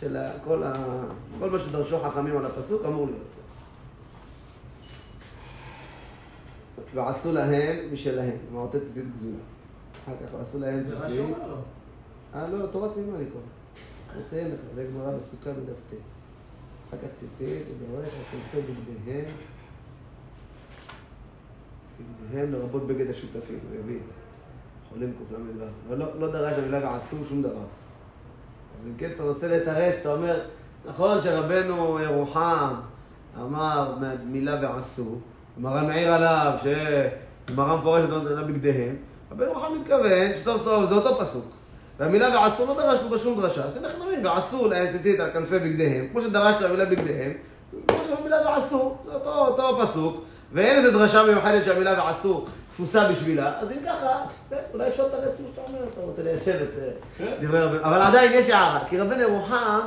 [0.00, 0.72] של כל, ה...
[1.38, 3.40] כל מה שדרשו חכמים על הפסוק אמור להיות פה.
[6.94, 9.36] ועשו להם משלהם, מעוטי ציצית גזולה.
[10.04, 11.16] אחר כך ועשו להם זה מה ציצית.
[11.16, 11.56] שאומר לו.
[12.34, 13.42] אה, לא, תורת תמימה אני קורא.
[14.26, 15.94] אציין לך, זה גמרא בסוכה בדף ט.
[16.88, 19.24] אחר כך ציצית, ודורך, וכנפי בגדיהם.
[22.24, 24.12] בגדיהם לרבות בגד השותפים, הוא יביא את זה.
[24.88, 25.64] חולים קל"ו.
[25.88, 27.64] אבל לא, לא דרש המילה ועשו שום דבר.
[28.80, 30.40] אז אם כן, אתה רוצה לתרץ, אתה אומר,
[30.88, 32.74] נכון שרבנו ירוחם
[33.40, 35.18] אמר מילה ועשו,
[35.58, 38.96] גמרא מעיר עליו שגמרא מפורשת נתנה בגדיהם,
[39.32, 41.44] רבנו ירוחם מתכוון שסוף סוף זה אותו פסוק.
[41.98, 46.08] והמילה ועשו לא דרשנו בה דרשה, אז אנחנו אומרים, ועשו להם ציצית על כנפי בגדיהם,
[46.12, 47.32] כמו שדרשת במילה בגדיהם,
[47.88, 52.44] כמו שבמילה ועשו, זה אותו, אותו פסוק, ואין איזה דרשה מיוחדת שהמילה ועשו
[52.80, 54.08] תפוסה בשבילה, אז אם ככה,
[54.50, 56.68] כן, אולי אפשר לתרץ כמו שאתה אומר, אתה רוצה ליישב את
[57.20, 59.80] אה, דברי רבנו, אבל עדיין יש הערה, כי רבנו ירוחם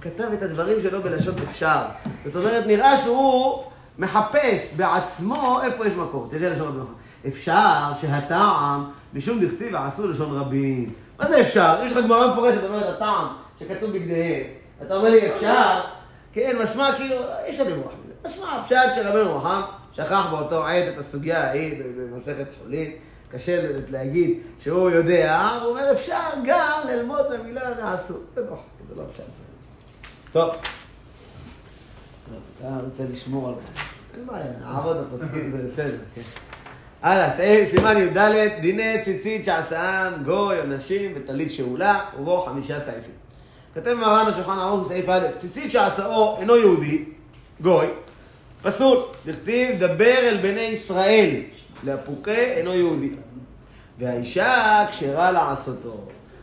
[0.00, 1.78] כתב את הדברים שלו בלשון אפשר.
[2.24, 3.62] זאת אומרת, נראה שהוא
[3.98, 6.28] מחפש בעצמו איפה יש מקור.
[6.30, 6.94] תראה לשון רבנו ירוחם.
[7.28, 10.92] אפשר שהטעם, משום דכתיב ועשו לשון רבים.
[11.18, 11.82] מה זה אפשר?
[11.86, 13.26] יש לך גמרא מפורשת, אומרת הטעם
[13.58, 14.42] שכתוב בגדיהם,
[14.82, 15.80] אתה אומר לי אפשר,
[16.32, 18.14] כן, משמע כאילו, אי אפשר לברוח מזה.
[18.24, 19.60] משמע הפשט של רבנו ירוחם,
[19.94, 22.92] שכח באותו עת את הסוגיה ההיא במסכת חולין,
[23.32, 28.14] קשה להגיד שהוא יודע, הוא אומר אפשר גם ללמוד במילה נעשו.
[28.34, 28.56] זה לא,
[28.88, 29.22] זה לא אפשר.
[30.32, 30.54] טוב.
[32.58, 33.54] אתה רוצה לשמור על...
[34.16, 36.20] אין בעיה, נעבוד הפוסקים זה בסדר, כן.
[37.02, 38.18] הלאה, סימן י"ד,
[38.60, 43.14] דיני ציצית שעשאם גוי או נשים וטלית שאולה, ובו חמישה סעיפים.
[43.74, 47.04] כתב מרן השולחן ערוך בסעיף א', ציצית שעשאו אינו יהודי,
[47.60, 47.86] גוי,
[48.64, 51.30] פסול, דכתיב דבר אל בני ישראל,
[51.84, 53.10] לאפוקה אינו יהודי.
[53.98, 55.96] והאישה כשרה לעשותו.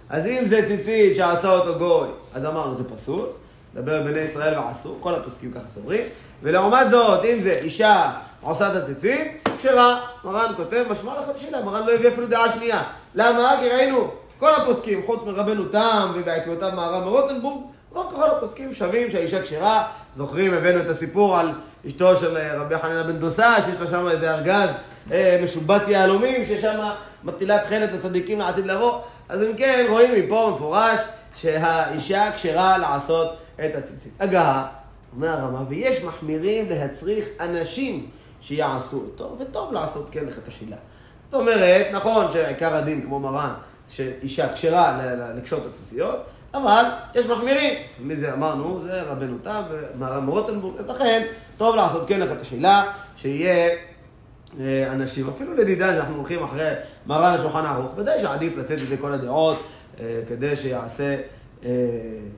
[0.10, 3.26] אז אם זה ציצית שעשה אותו גוי, אז אמרנו זה פסול,
[3.74, 6.02] דבר בני ישראל ועשו, כל הפוסקים ככה סוברים.
[6.42, 10.02] ולעומת זאת, אם זה אישה עושה את הציצית, כשרה.
[10.24, 12.84] מרן כותב, משמע לכתחילה, מרן לא הביא אפילו דעה שנייה.
[13.16, 13.56] למה?
[13.60, 19.42] כי ראינו, כל הפוסקים, חוץ מרבנו תם ובעקבותיו מהר"ם מרוטנבורג, רוב כל הפוסקים שווים שהאישה
[19.42, 19.88] כשרה.
[20.16, 21.52] זוכרים, הבאנו את הסיפור על
[21.88, 24.70] אשתו של אה, רבי חנינא בן דוסה, שיש לה שם איזה ארגז
[25.12, 26.90] אה, משובץ יהלומים, ששם
[27.24, 29.00] מטילת חלת לצדיקים לעתיד לבוא.
[29.30, 31.00] אז אם כן, רואים מפה מפורש
[31.36, 34.14] שהאישה כשרה לעשות את הציצית.
[34.20, 34.68] הגהה,
[35.16, 38.10] אומר הרמה, ויש מחמירים להצריך אנשים
[38.42, 40.78] שיעשו אותו, וטוב לעשות כן לכתחילה.
[41.32, 43.54] זאת אומרת, נכון שעיקר הדין, כמו מרן,
[43.90, 45.00] שאישה כשרה
[45.38, 46.20] לקשור את הציציות,
[46.54, 46.84] אבל
[47.16, 47.74] יש מחמירים.
[48.00, 48.82] מי זה אמרנו?
[48.82, 53.76] זה רבנו תם ומרן מרוטנבורג, אז לכן טוב לעשות כן לכתחילה, שיהיה
[54.60, 56.70] אה, אנשים, אפילו לדידה שאנחנו הולכים אחרי
[57.06, 59.64] מרן השולחן הערוך, ודאי שעדיף לצאת את כל הדעות,
[60.00, 61.18] אה, כדי שיעשה,
[61.66, 61.70] אה,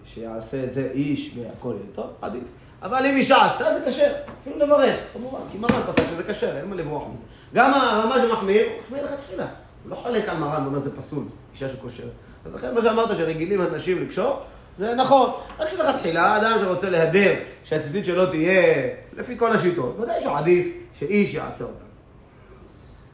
[0.06, 2.44] שיעשה את זה איש והכל יהיה טוב, עדיף.
[2.82, 6.66] אבל אם אישה עשתה זה כשר, אפילו לברך, כמובן, כי מרן פסק שזה כשר, אין
[6.66, 7.24] מה לברוח מזה.
[7.54, 9.48] גם הרמה שמחמיר, הוא מחמיר לכתחילה.
[9.84, 11.24] הוא לא חולק על מרן ואומר זה פסול,
[11.54, 12.12] אישה שקושרת.
[12.46, 14.40] אז לכן מה שאמרת שרגילים אנשים לקשור,
[14.80, 15.32] זה נכון.
[15.60, 20.68] רק שלכתחילה, אדם שרוצה להדר שהציצית שלו תהיה לפי כל השיטות, ודאי שעדיף
[21.00, 21.84] שאיש יעשה אותה.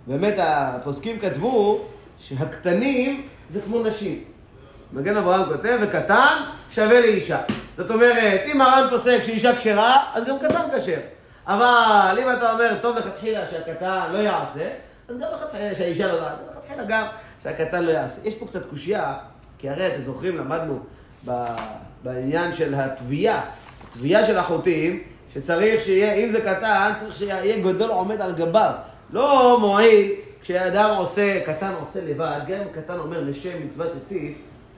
[0.07, 1.85] באמת הפוסקים כתבו
[2.19, 4.23] שהקטנים זה כמו נשים.
[4.93, 7.41] מגן אברהם כותב, וקטן שווה לאישה.
[7.77, 10.99] זאת אומרת, אם מרן פוסק שאישה כשרה, אז גם קטן כשר.
[11.47, 14.69] אבל אם אתה אומר, טוב לכתחילה שהקטן לא יעשה,
[15.09, 17.05] אז גם לכתחילה שהאישה לא תעשה, לכתחילה גם
[17.43, 18.21] שהקטן לא יעשה.
[18.23, 19.13] יש פה קצת קושייה,
[19.57, 20.79] כי הרי אתם זוכרים, למדנו
[22.03, 23.41] בעניין של התביעה,
[23.89, 28.73] התביעה של החוטאים, שצריך שיהיה, אם זה קטן, צריך שיהיה גדול עומד על גביו.
[29.13, 34.37] לא מועיל כשאדם עושה, קטן עושה לבד, גם אם קטן אומר לשם מצוות ציצית,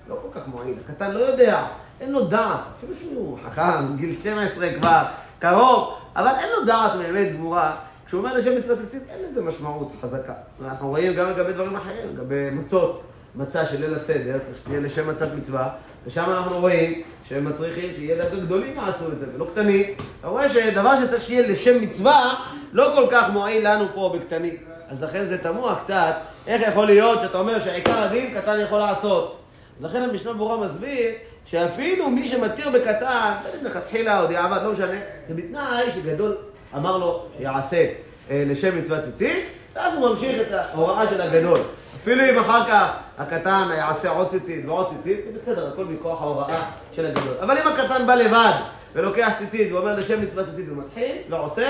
[0.10, 0.74] לא כל כך מועיל.
[0.86, 1.66] הקטן לא יודע,
[2.02, 5.04] אין לו דעת, אפילו שהוא חכם, גיל 12 כבר,
[5.40, 7.76] קרוב, אבל אין לו דעת באמת גמורה.
[8.12, 10.34] כשהוא אומר לשם מצוות ציצית, אין לזה משמעות חזקה.
[10.66, 13.02] אנחנו רואים גם לגבי דברים אחרים, לגבי מצות,
[13.36, 15.70] מצה של ליל הסדר, צריך שתהיה לשם מצת מצווה,
[16.06, 19.86] ושם אנחנו רואים שהם מצריכים שיהיה דווקא גדולים יעשו את זה, ולא קטנים.
[20.20, 22.34] אתה רואה שדבר שצריך שיהיה לשם מצווה,
[22.74, 24.56] לא כל כך מועיל לנו פה בקטנים.
[24.90, 26.14] אז לכן זה תמוה קצת,
[26.48, 29.38] איך יכול להיות שאתה אומר שעיקר הדין קטן יכול לעשות.
[29.80, 31.10] אז לכן המשנה ברורה מסביר
[31.46, 36.38] שאפילו מי שמתיר בקטן, לא יודע לכתחילה או דיעבד, לא משנה, זה בתנאי שגדול
[36.76, 37.88] אמר לו שיעשה
[38.30, 41.60] אה, לשם מצוות ציצית, ואז הוא ממשיך את ההוראה של הגדול.
[42.02, 46.64] אפילו אם אחר כך הקטן יעשה עוד ציצית ועוד ציצית, זה בסדר, הכל מכוח ההוראה
[46.92, 47.34] של הגדול.
[47.42, 48.54] אבל אם הקטן בא לבד
[48.94, 51.70] ולוקח ציצית ואומר לשם מצוות ציצית ומתחיל, לא עושה,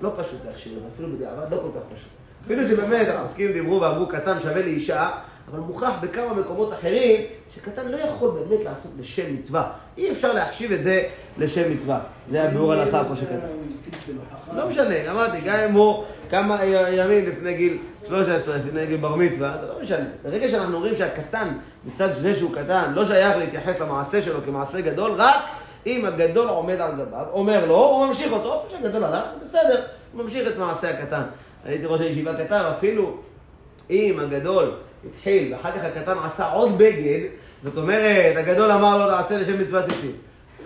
[0.00, 2.08] לא פשוט להכשיר אפילו בדיעבד לא כל כך פשוט.
[2.44, 5.10] אפילו שבאמת העוסקים דיברו ואמרו קטן שווה לאישה,
[5.50, 7.20] אבל מוכח בכמה מקומות אחרים
[7.54, 9.70] שקטן לא יכול באמת לעשות לשם מצווה.
[9.98, 11.02] אי אפשר להחשיב את זה
[11.38, 12.00] לשם מצווה.
[12.28, 13.46] זה הביאור הלכה פה שכתב.
[14.56, 19.56] לא משנה, אמרתי, גם אם הוא כמה ימים לפני גיל 13, לפני גיל בר מצווה,
[19.60, 20.06] זה לא משנה.
[20.22, 25.12] ברגע שאנחנו אומרים שהקטן, מצד זה שהוא קטן, לא שייך להתייחס למעשה שלו כמעשה גדול,
[25.16, 25.34] רק
[25.86, 29.82] אם הגדול עומד על גביו, אומר לו, הוא ממשיך אותו, איפה שהגדול הלך, בסדר,
[30.12, 31.22] הוא ממשיך את מעשה הקטן.
[31.64, 33.16] הייתי ראש הישיבה קטן, אפילו
[33.90, 34.74] אם הגדול
[35.08, 37.20] התחיל, ואחר כך הקטן עשה עוד בגד,
[37.62, 40.16] זאת אומרת, הגדול אמר לו, תעשה לשם מצוות ציצית.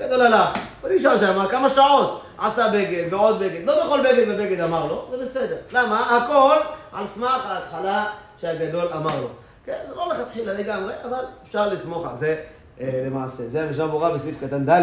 [0.01, 0.49] הגדול הלך,
[0.81, 3.61] הוא נשאר שם כמה שעות, עשה בגד ועוד בגד.
[3.65, 5.57] לא בכל בגד ובגד אמר לו, זה בסדר.
[5.73, 6.17] למה?
[6.17, 6.57] הכל
[6.93, 8.07] על סמך ההתחלה
[8.41, 9.29] שהגדול אמר לו.
[9.67, 12.37] כן, זה לא לכתחילה לגמרי, אבל אפשר לסמוך על זה
[12.81, 13.49] אה, למעשה.
[13.49, 14.83] זה המשנה ברורה בסעיף קטן ד',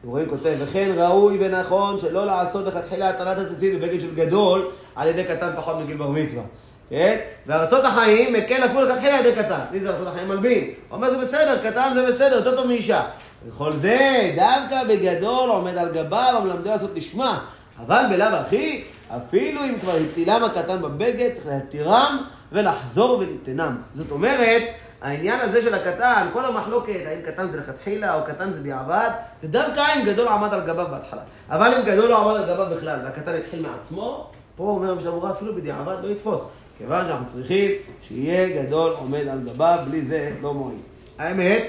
[0.00, 5.08] אתם רואים כותב, וכן ראוי ונכון שלא לעשות לכתחילה הטלת הציצית בבגד של גדול על
[5.08, 6.42] ידי קטן פחות מגיל בר מצווה.
[6.90, 7.16] כן?
[7.46, 9.60] וארצות החיים מקל אפילו לכתחילה על ידי קטן.
[9.72, 10.64] מי זה ארצות החיים מלבין?
[10.64, 13.02] הוא אומר זה בסדר, קטן זה בסדר, יותר טוב מאישה.
[13.48, 17.44] וכל זה דווקא בגדול עומד על גביו המלמדו לעשות לשמה.
[17.86, 18.84] אבל בלאו הכי,
[19.16, 22.18] אפילו אם כבר הטילם הקטן בבגד, צריך להתירם
[22.52, 23.76] ולחזור וליתנם.
[23.94, 24.62] זאת אומרת,
[25.02, 29.10] העניין הזה של הקטן, כל המחלוקת, האם קטן זה לכתחילה או קטן זה דיעבד,
[29.42, 31.22] זה דווקא אם גדול עמד על גביו בהתחלה.
[31.50, 35.30] אבל אם גדול לא עמד על גביו בכלל והקטן התחיל מעצמו, פה אומר המשנה ברורה,
[35.30, 36.42] אפילו בדיעבד לא יתפוס.
[36.80, 37.70] כיוון שאנחנו צריכים
[38.02, 40.78] שיהיה גדול עומד על גביו, בלי זה לא מועיל.
[41.18, 41.62] האמת,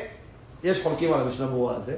[0.64, 1.95] יש חולקים על המשנה ברורה הזה,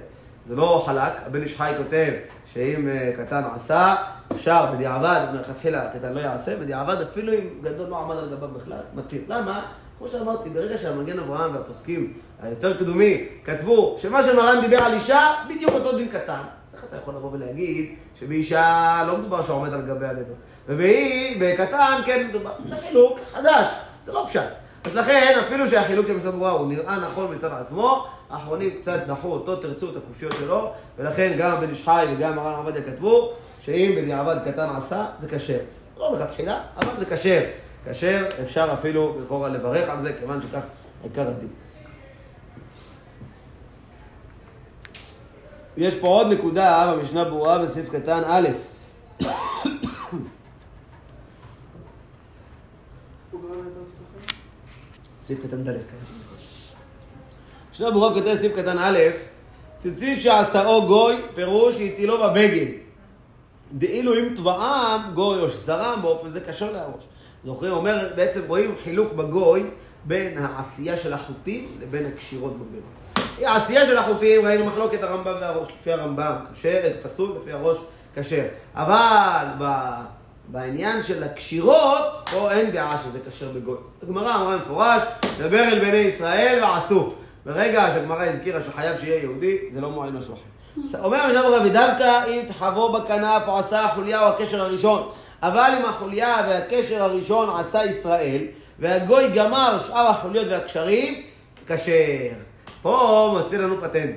[0.47, 2.11] זה לא חלק, הבן איש חי כותב
[2.53, 3.95] שאם אה, קטן עשה,
[4.31, 8.81] אפשר בדיעבד, מלכתחילה קטן לא יעשה, בדיעבד אפילו אם גדול לא עמד על גביו בכלל,
[8.95, 9.21] מתיר.
[9.27, 9.65] למה?
[9.97, 15.71] כמו שאמרתי, ברגע שהמגן אברהם והפוסקים היותר קדומים כתבו שמה שמרן דיבר על אישה, בדיוק
[15.71, 16.41] אותו דין קטן.
[16.67, 20.35] אז איך אתה יכול לבוא ולהגיד שבאישה לא מדובר שעומד על גבי הגדול?
[20.67, 22.51] ובאי, בקטן, כן מדובר.
[22.69, 23.67] זה חילוק חדש,
[24.03, 24.41] זה לא פשט.
[24.85, 29.27] אז לכן, אפילו שהחילוק של משנה ברורה הוא נראה נכון מצד עצמו, האחרונים קצת דחו
[29.27, 33.93] אותו, תרצו את הקושיות שלו, ולכן גם בן איש חי וגם מרן עובדיה כתבו שאם
[33.97, 35.59] בדיעבד קטן עשה, זה כשר.
[35.97, 37.41] לא מלכתחילה, אבל זה כשר.
[37.91, 40.63] כשר, אפשר אפילו לכאורה לברך על זה, כיוון שכך
[41.03, 41.49] עיקר הדין.
[45.77, 48.47] יש פה עוד נקודה במשנה ברורה בסעיף קטן א',
[53.33, 54.33] איפה גרם את התוספת?
[55.27, 55.97] סעיף קטן ד', כן.
[57.71, 58.99] משנה ברורה כותב סעיף קטן א',
[59.77, 62.65] ציציף שעשאו גוי, פירוש שהטילו בבגד.
[63.73, 67.03] דאילו אם טבעם גוי או שזרם באופן זה קשור להראש.
[67.45, 69.63] זוכרים, אומר, בעצם רואים חילוק בגוי
[70.05, 73.47] בין העשייה של החוטים לבין הקשירות בבגד.
[73.47, 77.77] העשייה של החוטים, ראינו מחלוקת הרמב"ם והראש, לפי הרמב"ם כשר, פסול, לפי הראש
[78.15, 78.45] כשר.
[78.75, 79.93] אבל ב...
[80.53, 83.77] בעניין של הקשירות, פה אין דעה שזה כשר בגוי.
[84.03, 85.01] הגמרא אמרה מפורש,
[85.39, 87.13] דבר אל בני ישראל ועשו.
[87.45, 90.35] ברגע שהגמרא הזכירה שחייב שיהיה יהודי, זה לא מועיל משהו.
[90.99, 95.09] אומר המשנה ברורה, ודווקא אם תחבו בכנף או עשה החוליה או הקשר הראשון,
[95.43, 98.41] אבל אם החוליה והקשר הראשון עשה ישראל,
[98.79, 101.21] והגוי גמר שאר החוליות והקשרים,
[101.67, 102.33] כשר.
[102.81, 104.15] פה מציע לנו פטנט.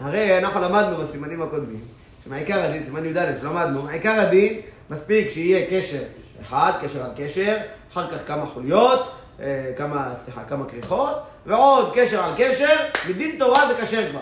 [0.00, 1.80] הרי אנחנו למדנו בסימנים הקודמים,
[2.24, 4.60] שמעיקר הדין, סימן י"א, למדנו, מעיקר הדין,
[4.90, 6.02] מספיק שיהיה קשר
[6.42, 7.56] אחד, קשר על קשר,
[7.92, 9.10] אחר כך כמה חוליות,
[9.40, 11.16] אה, כמה, סליחה, כמה כריכות,
[11.46, 12.76] ועוד קשר על קשר,
[13.08, 14.20] מדין תורה זה כשר כבר.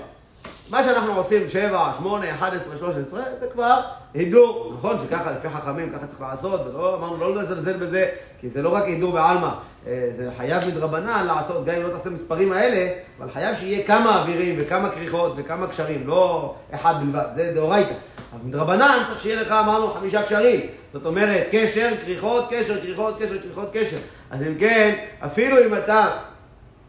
[0.70, 3.80] מה שאנחנו עושים, 7, 8, 11, 13, זה כבר
[4.14, 4.72] הידור.
[4.78, 8.08] נכון שככה, לפי חכמים, ככה צריך לעשות, ולא, אמרנו לא לזלזל בזה,
[8.40, 9.48] כי זה לא רק הידור בעלמא,
[9.86, 12.88] אה, זה חייב מדרבנן לעשות, גם אם לא תעשה מספרים האלה,
[13.18, 17.94] אבל חייב שיהיה כמה אווירים וכמה כריכות וכמה קשרים, לא אחד בלבד, זה דאורייתא.
[18.32, 20.60] אבל מדרבנן צריך שיהיה לך, אמרנו, חמישה קשרים.
[20.92, 23.98] זאת אומרת, קשר, כריכות, קשר, כריכות, קשר, כריכות, קשר.
[24.30, 26.06] אז אם כן, אפילו אם אתה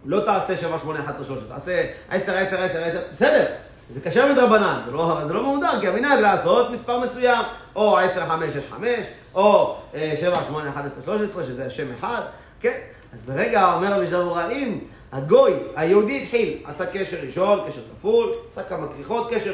[0.06, 3.46] לא תעשה 7, 8, 11, 13, תעשה 10, 10, 10, 10, בסדר.
[3.94, 8.26] זה קשר מדרבנן, זה לא, זה לא מהודר, כי המנהג לעשות מספר מסוים, או 10,
[8.26, 8.90] 5, 6, 5,
[9.36, 12.22] או אה, 7, 8, 11, 13, שזה שם אחד,
[12.60, 12.78] כן?
[13.14, 14.80] אז ברגע אומר המשנה ברורה, אם
[15.12, 19.54] הגוי, היהודי התחיל, עשה קשר ראשון, קשר כפול, עשה כמה כריכות, קשר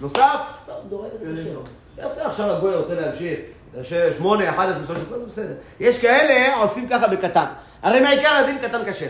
[0.00, 1.60] נוסף, בסדר, דורג את זה קשר.
[1.98, 3.38] יעשה עכשיו הגוי רוצה להמשיך,
[3.76, 5.54] יעשה 8, 11, 13, זה בסדר.
[5.80, 7.46] יש כאלה עושים ככה בקטן.
[7.82, 9.06] הרי מעיקר הדין קטן כשר.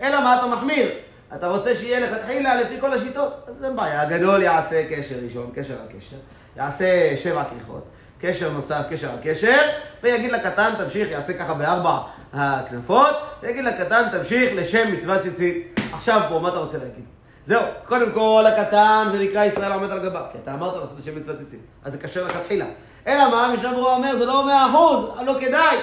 [0.00, 0.88] אלא מה אתה מחמיר?
[1.34, 3.32] אתה רוצה שיהיה לכתחילה לפי כל השיטות?
[3.48, 6.16] אז אין בעיה, הגדול יעשה קשר ראשון, קשר על קשר,
[6.56, 7.84] יעשה שבע כריכות,
[8.20, 9.58] קשר נוסף, קשר על קשר,
[10.02, 11.98] ויגיד לקטן תמשיך, יעשה ככה בארבע
[12.32, 15.80] הכנפות, ויגיד לקטן תמשיך לשם מצוות ציצית.
[15.92, 17.04] עכשיו פה, מה אתה רוצה להגיד?
[17.46, 21.16] זהו, קודם כל הקטן זה נקרא ישראל עומד על גבה, כי אתה אמרת לעשות לשם
[21.16, 22.66] מצוות ציצית, אז זה קשר לכתחילה.
[23.06, 25.76] אלא מה, משנה ברורה אומר, זה לא מאה אחוז, לא כדאי.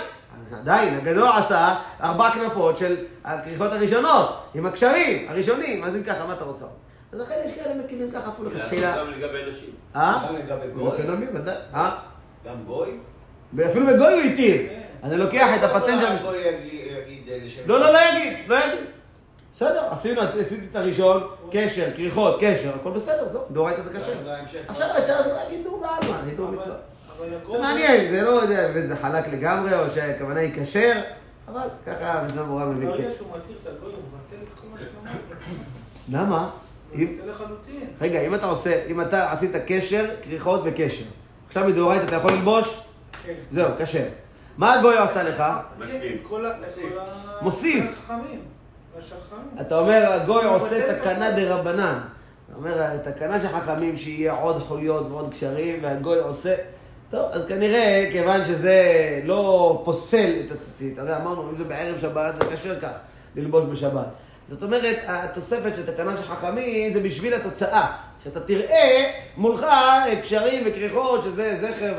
[0.61, 2.95] עדיין, הגדול עשה ארבע כנפות של
[3.25, 6.65] הכריכות הראשונות, עם הקשרים הראשונים, אז אם ככה, מה אתה רוצה?
[7.13, 8.97] אז לכן יש כאלה מקימים ככה אפילו לכתחילה.
[8.97, 9.69] גם לגבי נשים.
[9.95, 10.27] אה?
[10.27, 10.91] גם לגבי גוי?
[11.75, 11.95] אה?
[12.45, 12.89] גם גוי?
[13.53, 14.61] ואפילו בגוי הוא התיר.
[15.03, 16.27] אז אני לוקח את הפטנט של...
[16.27, 16.51] אה.
[17.65, 18.85] לא, לא, לא יגיד, לא יגיד.
[19.55, 23.89] בסדר, עשינו, עשיתי את הראשון, קשר, כריכות, קשר, הכל בסדר, זהו, דאורייתא זה.
[24.25, 24.59] בהמשך.
[24.67, 26.75] עכשיו אפשר להגיד דור בעלמא, אני דור מצווה.
[27.51, 31.01] זה מעניין, זה לא יודע, וזה חלק לגמרי, או שהכוונה היא כשר,
[31.47, 32.65] אבל ככה המשנה ברורה.
[32.65, 33.11] ברגע כן.
[33.17, 35.41] שהוא מתיר את הגוי, הוא מבטל את כל מה שאמרת.
[36.11, 36.49] למה?
[36.95, 37.17] אם-.
[38.01, 41.05] רגע, אם אתה עושה, אם אתה עשית קשר, כריכות וקשר.
[41.47, 42.79] עכשיו מדאורייתא אתה יכול ללבוש?
[43.25, 43.33] כן.
[43.51, 44.05] זהו, כשר.
[44.57, 45.43] מה הגוי עשה לך?
[47.41, 48.09] מוסיף.
[49.61, 51.31] אתה אומר, הגוי עושה תקנה.
[51.31, 51.99] דה רבנן.
[52.49, 56.55] אתה אומר, תקנה של חכמים שיהיה עוד חוליות ועוד קשרים, והגוי עושה...
[57.13, 58.81] טוב, אז כנראה, כיוון שזה
[59.23, 62.91] לא פוסל את הציצית, הרי אמרנו, אם זה בערב שבת, זה כשר כך,
[63.35, 64.05] ללבוש בשבת.
[64.49, 67.91] זאת אומרת, התוספת של תקנה של חכמים זה בשביל התוצאה.
[68.23, 69.65] שאתה תראה מולך
[70.23, 71.93] קשרים וכריכות, שזה זכר,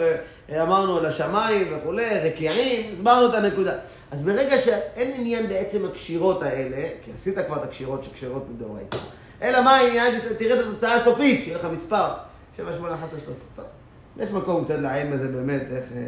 [0.48, 3.74] ואמרנו לשמיים וכולי, רקיעים, הסברנו את הנקודה.
[4.10, 8.98] אז ברגע שאין עניין בעצם הקשירות האלה, כי עשית כבר את הקשירות שקשרות מדאורייתא,
[9.42, 12.08] אלא מה העניין שתראה את התוצאה הסופית, שיהיה לך מספר,
[12.56, 13.73] 7, 8, 11, 13.
[14.16, 16.06] יש מקום קצת לעיין בזה באמת, איך, אה,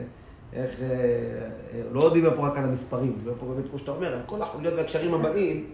[0.53, 0.87] איך, אה,
[1.75, 4.43] אה, לא דיבר פה רק על המספרים, דיבר פה באמת, כמו שאתה אומר, על כל
[4.43, 5.67] החוליות והקשרים הבאים,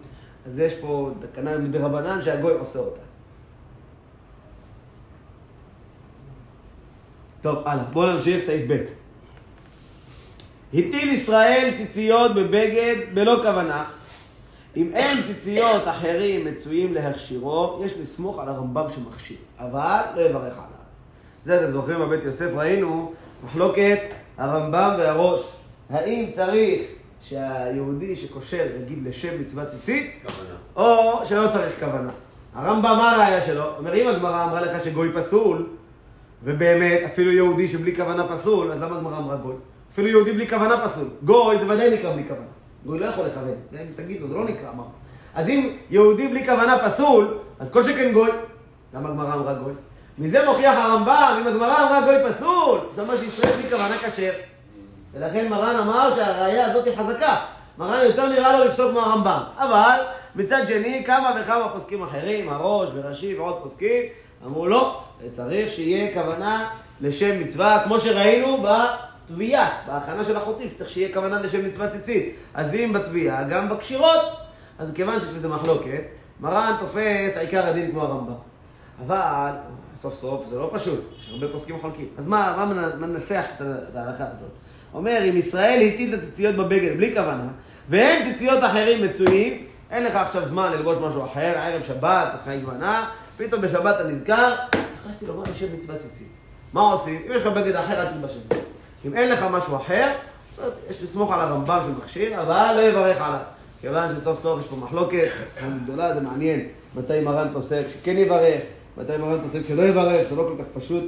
[0.45, 3.01] אז יש פה תקנה מדרבנן שהגוי עושה אותה.
[7.41, 8.85] טוב, הלאה, בואו נמשיך, סעיף ב'.
[10.73, 13.85] הטיל ישראל ציציות בבגד בלא כוונה.
[14.75, 20.72] אם אין ציציות אחרים מצויים להכשירו, יש לסמוך על הרמב"ם שמכשיר, אבל לא יברך עליו.
[21.45, 23.13] זה אתם זוכרים בבית יוסף, ראינו
[23.45, 23.99] מחלוקת
[24.37, 25.59] הרמב"ם והראש.
[25.89, 26.81] האם צריך
[27.21, 30.55] שהיהודי שקושר יגיד לשם מצוות ציצית, כוונה.
[30.75, 32.09] או שלא צריך כוונה.
[32.55, 33.63] הרמב"ם, מה הראייה שלו?
[33.77, 35.67] אומר, אם הגמרא אמרה לך שגוי פסול,
[36.43, 39.55] ובאמת, אפילו יהודי שבלי כוונה פסול, אז למה הגמרא אמרה גוי?
[39.93, 41.07] אפילו יהודי בלי כוונה פסול.
[41.23, 42.45] גוי זה ודאי נקרא בלי כוונה.
[42.85, 43.55] גוי לא יכול לכוון.
[43.73, 44.83] גם אם תגיד לו, זה לא נקרא, אמר.
[45.35, 48.29] אז אם יהודי בלי כוונה פסול, אז כל שכן גוי.
[48.93, 49.73] למה הגמרא אמרה גוי?
[50.17, 54.31] מזה מוכיח הרמב"ם, אם הגמרא אמרה גוי פסול, זה אומר שישראל בלי כוונה כשר.
[55.13, 57.35] ולכן מרן אמר שהראייה הזאת היא חזקה.
[57.77, 59.41] מרן יותר נראה לו לפסוק מהרמב"ם.
[59.57, 59.99] אבל
[60.35, 64.03] מצד שני, כמה וכמה פוסקים אחרים, הראש ורש"י ועוד פוסקים,
[64.45, 65.01] אמרו לא,
[65.35, 66.69] צריך שיהיה כוונה
[67.01, 72.35] לשם מצווה, כמו שראינו בתביעה, בהכנה של החוטים, שצריך שיהיה כוונה לשם מצווה ציצית.
[72.53, 74.21] אז אם בתביעה, גם בקשירות,
[74.79, 76.01] אז כיוון שיש בזה מחלוקת,
[76.39, 78.52] מרן תופס העיקר הדין כמו הרמב"ם.
[79.05, 79.51] אבל
[80.01, 82.07] סוף סוף זה לא פשוט, יש הרבה פוסקים חולקים.
[82.17, 83.61] אז מה, מה מנ- מנסח את
[83.95, 84.49] ההלכה הזאת?
[84.93, 87.47] אומר, אם ישראל הטיל את הציציות בבגד בלי כוונה,
[87.89, 93.09] ואין ציציות אחרים מצויים, אין לך עכשיו זמן ללבוש משהו אחר, ערב שבת, אחרי זמנה,
[93.37, 94.53] פתאום בשבת אתה נזכר,
[94.99, 96.27] החלטתי לומר לשם מצוות ציצית.
[96.73, 97.21] מה עושים?
[97.27, 98.59] אם יש לך בגד אחר, אל תלבש את זה.
[99.05, 100.11] אם אין לך משהו אחר,
[100.89, 103.39] יש לסמוך על הרמב"ם של מכשיר, אבל לא יברך עליו.
[103.81, 105.27] כיוון שסוף סוף יש פה מחלוקת
[105.83, 106.59] גדולה, זה מעניין
[106.95, 108.61] מתי מרן פוסק שכן יברך,
[108.97, 111.03] מתי מרן פוסק שלא יברך, זה לא כל כך פשוט.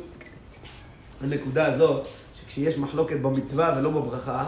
[1.22, 2.08] הנקודה הזאת,
[2.42, 4.46] שכשיש מחלוקת במצווה ולא בברכה,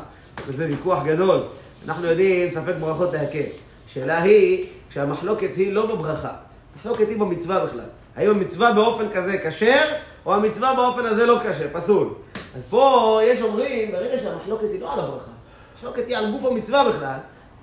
[0.47, 1.39] וזה ויכוח גדול.
[1.87, 3.49] אנחנו יודעים ספק ברכות להקל.
[3.89, 6.31] השאלה היא, כשהמחלוקת היא לא בברכה,
[6.75, 7.85] המחלוקת היא במצווה בכלל.
[8.15, 9.85] האם המצווה באופן כזה כשר,
[10.25, 12.07] או המצווה באופן הזה לא כשר, פסול.
[12.55, 15.31] אז פה יש אומרים, ברגע שהמחלוקת היא לא על הברכה,
[15.73, 17.17] המחלוקת היא על גוף המצווה בכלל,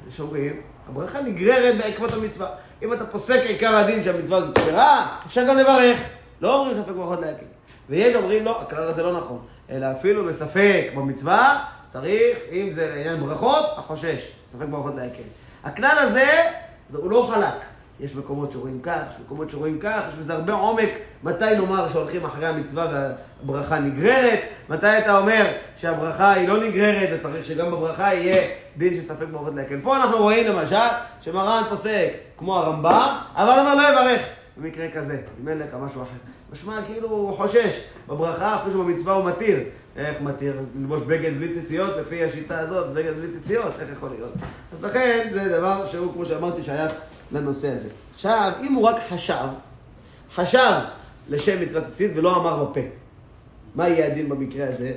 [0.09, 2.49] יש אומרים, הברכה נגררת בעקבות המצווה.
[2.85, 6.01] אם אתה פוסק עיקר הדין שהמצווה הזאת כשרה, אפשר גם לברך.
[6.41, 7.47] לא אומרים ספק ברכות להקל.
[7.91, 9.39] ויש אומרים לא, הכלל הזה לא נכון.
[9.71, 14.33] אלא אפילו בספק במצווה, צריך, אם זה לעניין ברכות, החושש.
[14.47, 15.23] ספק ברכות להקל.
[15.65, 16.31] הכלל הזה,
[16.91, 17.55] זה, הוא לא חלק.
[18.01, 20.91] יש מקומות שרואים כך, יש מקומות שרואים כך, יש בזה הרבה עומק.
[21.23, 23.09] מתי נאמר שהולכים אחרי המצווה
[23.47, 24.41] והברכה נגררת?
[24.69, 28.43] מתי אתה אומר שהברכה היא לא נגררת וצריך שגם בברכה יהיה
[28.77, 29.81] דין של ספק ברכות להקל.
[29.83, 30.77] פה אנחנו רואים למשל
[31.21, 34.23] שמרן פוסק כמו הרמב"ם, אבל אומר לא יברך
[34.57, 36.17] במקרה כזה, אם אין לך משהו אחר.
[36.53, 39.59] משמע כאילו הוא חושש בברכה, אפילו שבמצווה הוא מתיר.
[39.97, 40.61] איך מתיר?
[40.81, 44.33] ללבוש בגד בלי ציציות, לפי השיטה הזאת, בגד בלי ציציות, איך יכול להיות?
[44.73, 46.93] אז לכן זה דבר שהוא, כמו שאמרתי, שייך
[47.33, 47.89] לנושא הזה.
[48.15, 49.47] עכשיו, אם הוא רק חשב,
[50.35, 50.81] חשב
[51.29, 52.81] לשם מצוות ציצית ולא אמר בפה,
[53.75, 54.93] מה יהיה הדין במקרה הזה?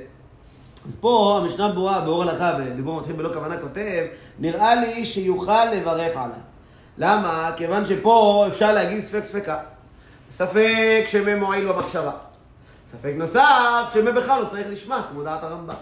[0.88, 4.06] אז פה המשנה ברורה באור הלכה, ודיבור מתחיל בלא כוונה כותב,
[4.40, 6.38] נראה לי שיוכל לברך עליו.
[6.98, 7.52] למה?
[7.58, 9.58] כיוון שפה אפשר להגיד ספק ספקה.
[10.32, 12.12] ספק שמא מועיל במחשבה.
[12.92, 15.76] ספק נוסף, שמא בכלל לא צריך לשמה, כמו דעת הרמב"ם.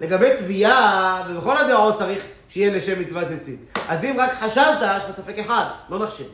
[0.00, 3.78] לגבי תביעה, ובכל הדעות צריך שיהיה לשם מצוות ציצית.
[3.88, 6.24] אז אם רק חשבת, יש לך ספק אחד, לא נחשב.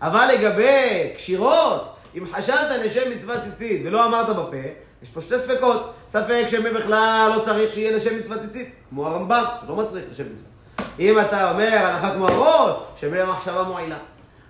[0.00, 4.56] אבל לגבי קשירות, אם חשבת לשם מצוות ציצית ולא אמרת בפה,
[5.02, 5.94] יש פה שתי ספקות.
[6.10, 10.51] ספק שמא בכלל לא צריך שיהיה לשם מצוות ציצית, כמו הרמב"ם, שלא מצריך לשם מצוות.
[10.98, 13.98] אם אתה אומר הלכה כמו הראש, שמא המחשבה מועילה.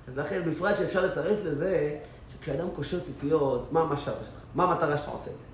[0.08, 1.90] אז לכן בפרט שאפשר לצרף לזה,
[2.32, 4.42] שכשאדם קושר ציציות, מה המחשבה שלך?
[4.54, 5.44] מה המטרה שאתה עושה את זה?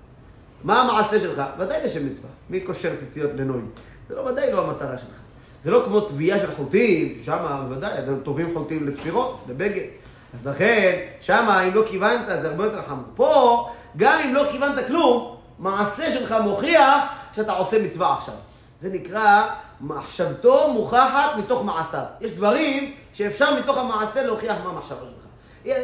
[0.63, 1.41] מה המעשה שלך?
[1.59, 2.29] ודאי לשם מצווה.
[2.49, 3.61] מי קושר ציציות לנוי?
[4.09, 5.19] זה לא ודאי לא המטרה שלך.
[5.63, 9.85] זה לא כמו תביעה של חוטים, ששם בוודאי, טובים חוטים לתפירות, לבגד.
[10.33, 13.05] אז לכן, שם אם לא כיוונת זה הרבה יותר חמור.
[13.15, 17.03] פה, גם אם לא כיוונת כלום, מעשה שלך מוכיח
[17.35, 18.35] שאתה עושה מצווה עכשיו.
[18.81, 19.49] זה נקרא
[19.81, 22.03] מחשבתו מוכחת מתוך מעשיו.
[22.21, 25.29] יש דברים שאפשר מתוך המעשה להוכיח מה המחשבה שלך.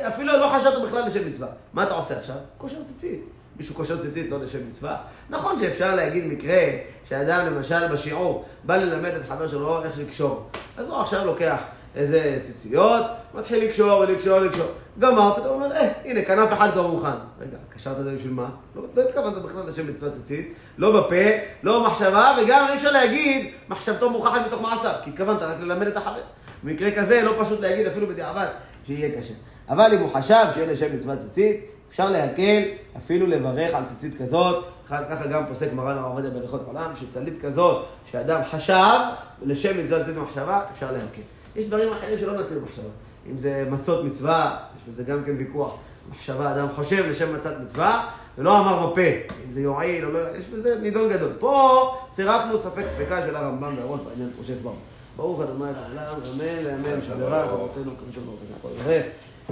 [0.07, 1.47] אפילו לא חשבת בכלל לשם מצווה.
[1.73, 2.35] מה אתה עושה עכשיו?
[2.57, 3.23] קושר ציצית.
[3.57, 4.97] מישהו קושר ציצית לא לשם מצווה.
[5.29, 6.61] נכון שאפשר להגיד מקרה
[7.09, 10.49] שאדם למשל בשיעור בא ללמד את חבר שלו איך לקשור.
[10.77, 11.59] אז הוא עכשיו לוקח
[11.95, 14.67] איזה ציציות, מתחיל לקשור ולקשור ולקשור.
[14.99, 17.07] גמר, פתאום אומר, אה, הנה, כנף אחד כבר מוכן.
[17.39, 18.49] רגע, קשרת את זה בשביל מה?
[18.75, 21.25] לא, לא התכוונת בכלל לשם מצוות ציצית, לא בפה,
[21.63, 25.97] לא במחשבה, וגם אי אפשר להגיד מחשבתו מוכחת מתוך מעשיו, כי התכוונת רק ללמד את
[25.97, 26.21] החבר.
[26.63, 28.47] במקרה כזה לא פשוט להגיד אפילו בדיעבד
[28.85, 29.33] שיהיה קשה.
[29.69, 32.61] אבל אם הוא חשב שיהיה לשם מצוות ציצית, אפשר להקל,
[32.97, 37.85] אפילו לברך על ציצית כזאת, ככה גם פוסק מרן הרב עובדיה בהלכות עולם, שצלית כזאת,
[38.11, 38.99] שאדם חשב,
[39.45, 41.34] לשם מצוות צלית במחשבה, אפשר להקל.
[41.55, 42.89] יש דברים אחרים שלא נתנו מחשבה.
[43.31, 45.75] אם זה מצות מצווה, יש בזה גם כן ויכוח.
[46.11, 49.01] מחשבה, אדם חושב לשם מצת מצווה, ולא אמר בפה.
[49.45, 51.33] אם זה יועיל או לא, יש בזה נידון גדול.
[51.39, 54.75] פה צירפנו ספק ספקה של הרמב"ם והראש בעניין, כמו שהסברנו.
[55.15, 58.71] ברוך ה' לעולם, אמן ואמן, שברך אבותינו כמשל ברוך הוא.
[58.83, 59.01] יראה,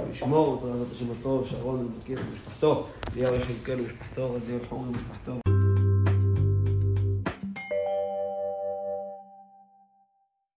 [0.08, 2.86] וישמור, וצריך לעשות השם הטוב, שרון ומקיס ומשפחתו,
[3.16, 5.53] אליהו יחזקאל ומשפחתו, רזיאל חור ומשפחתו.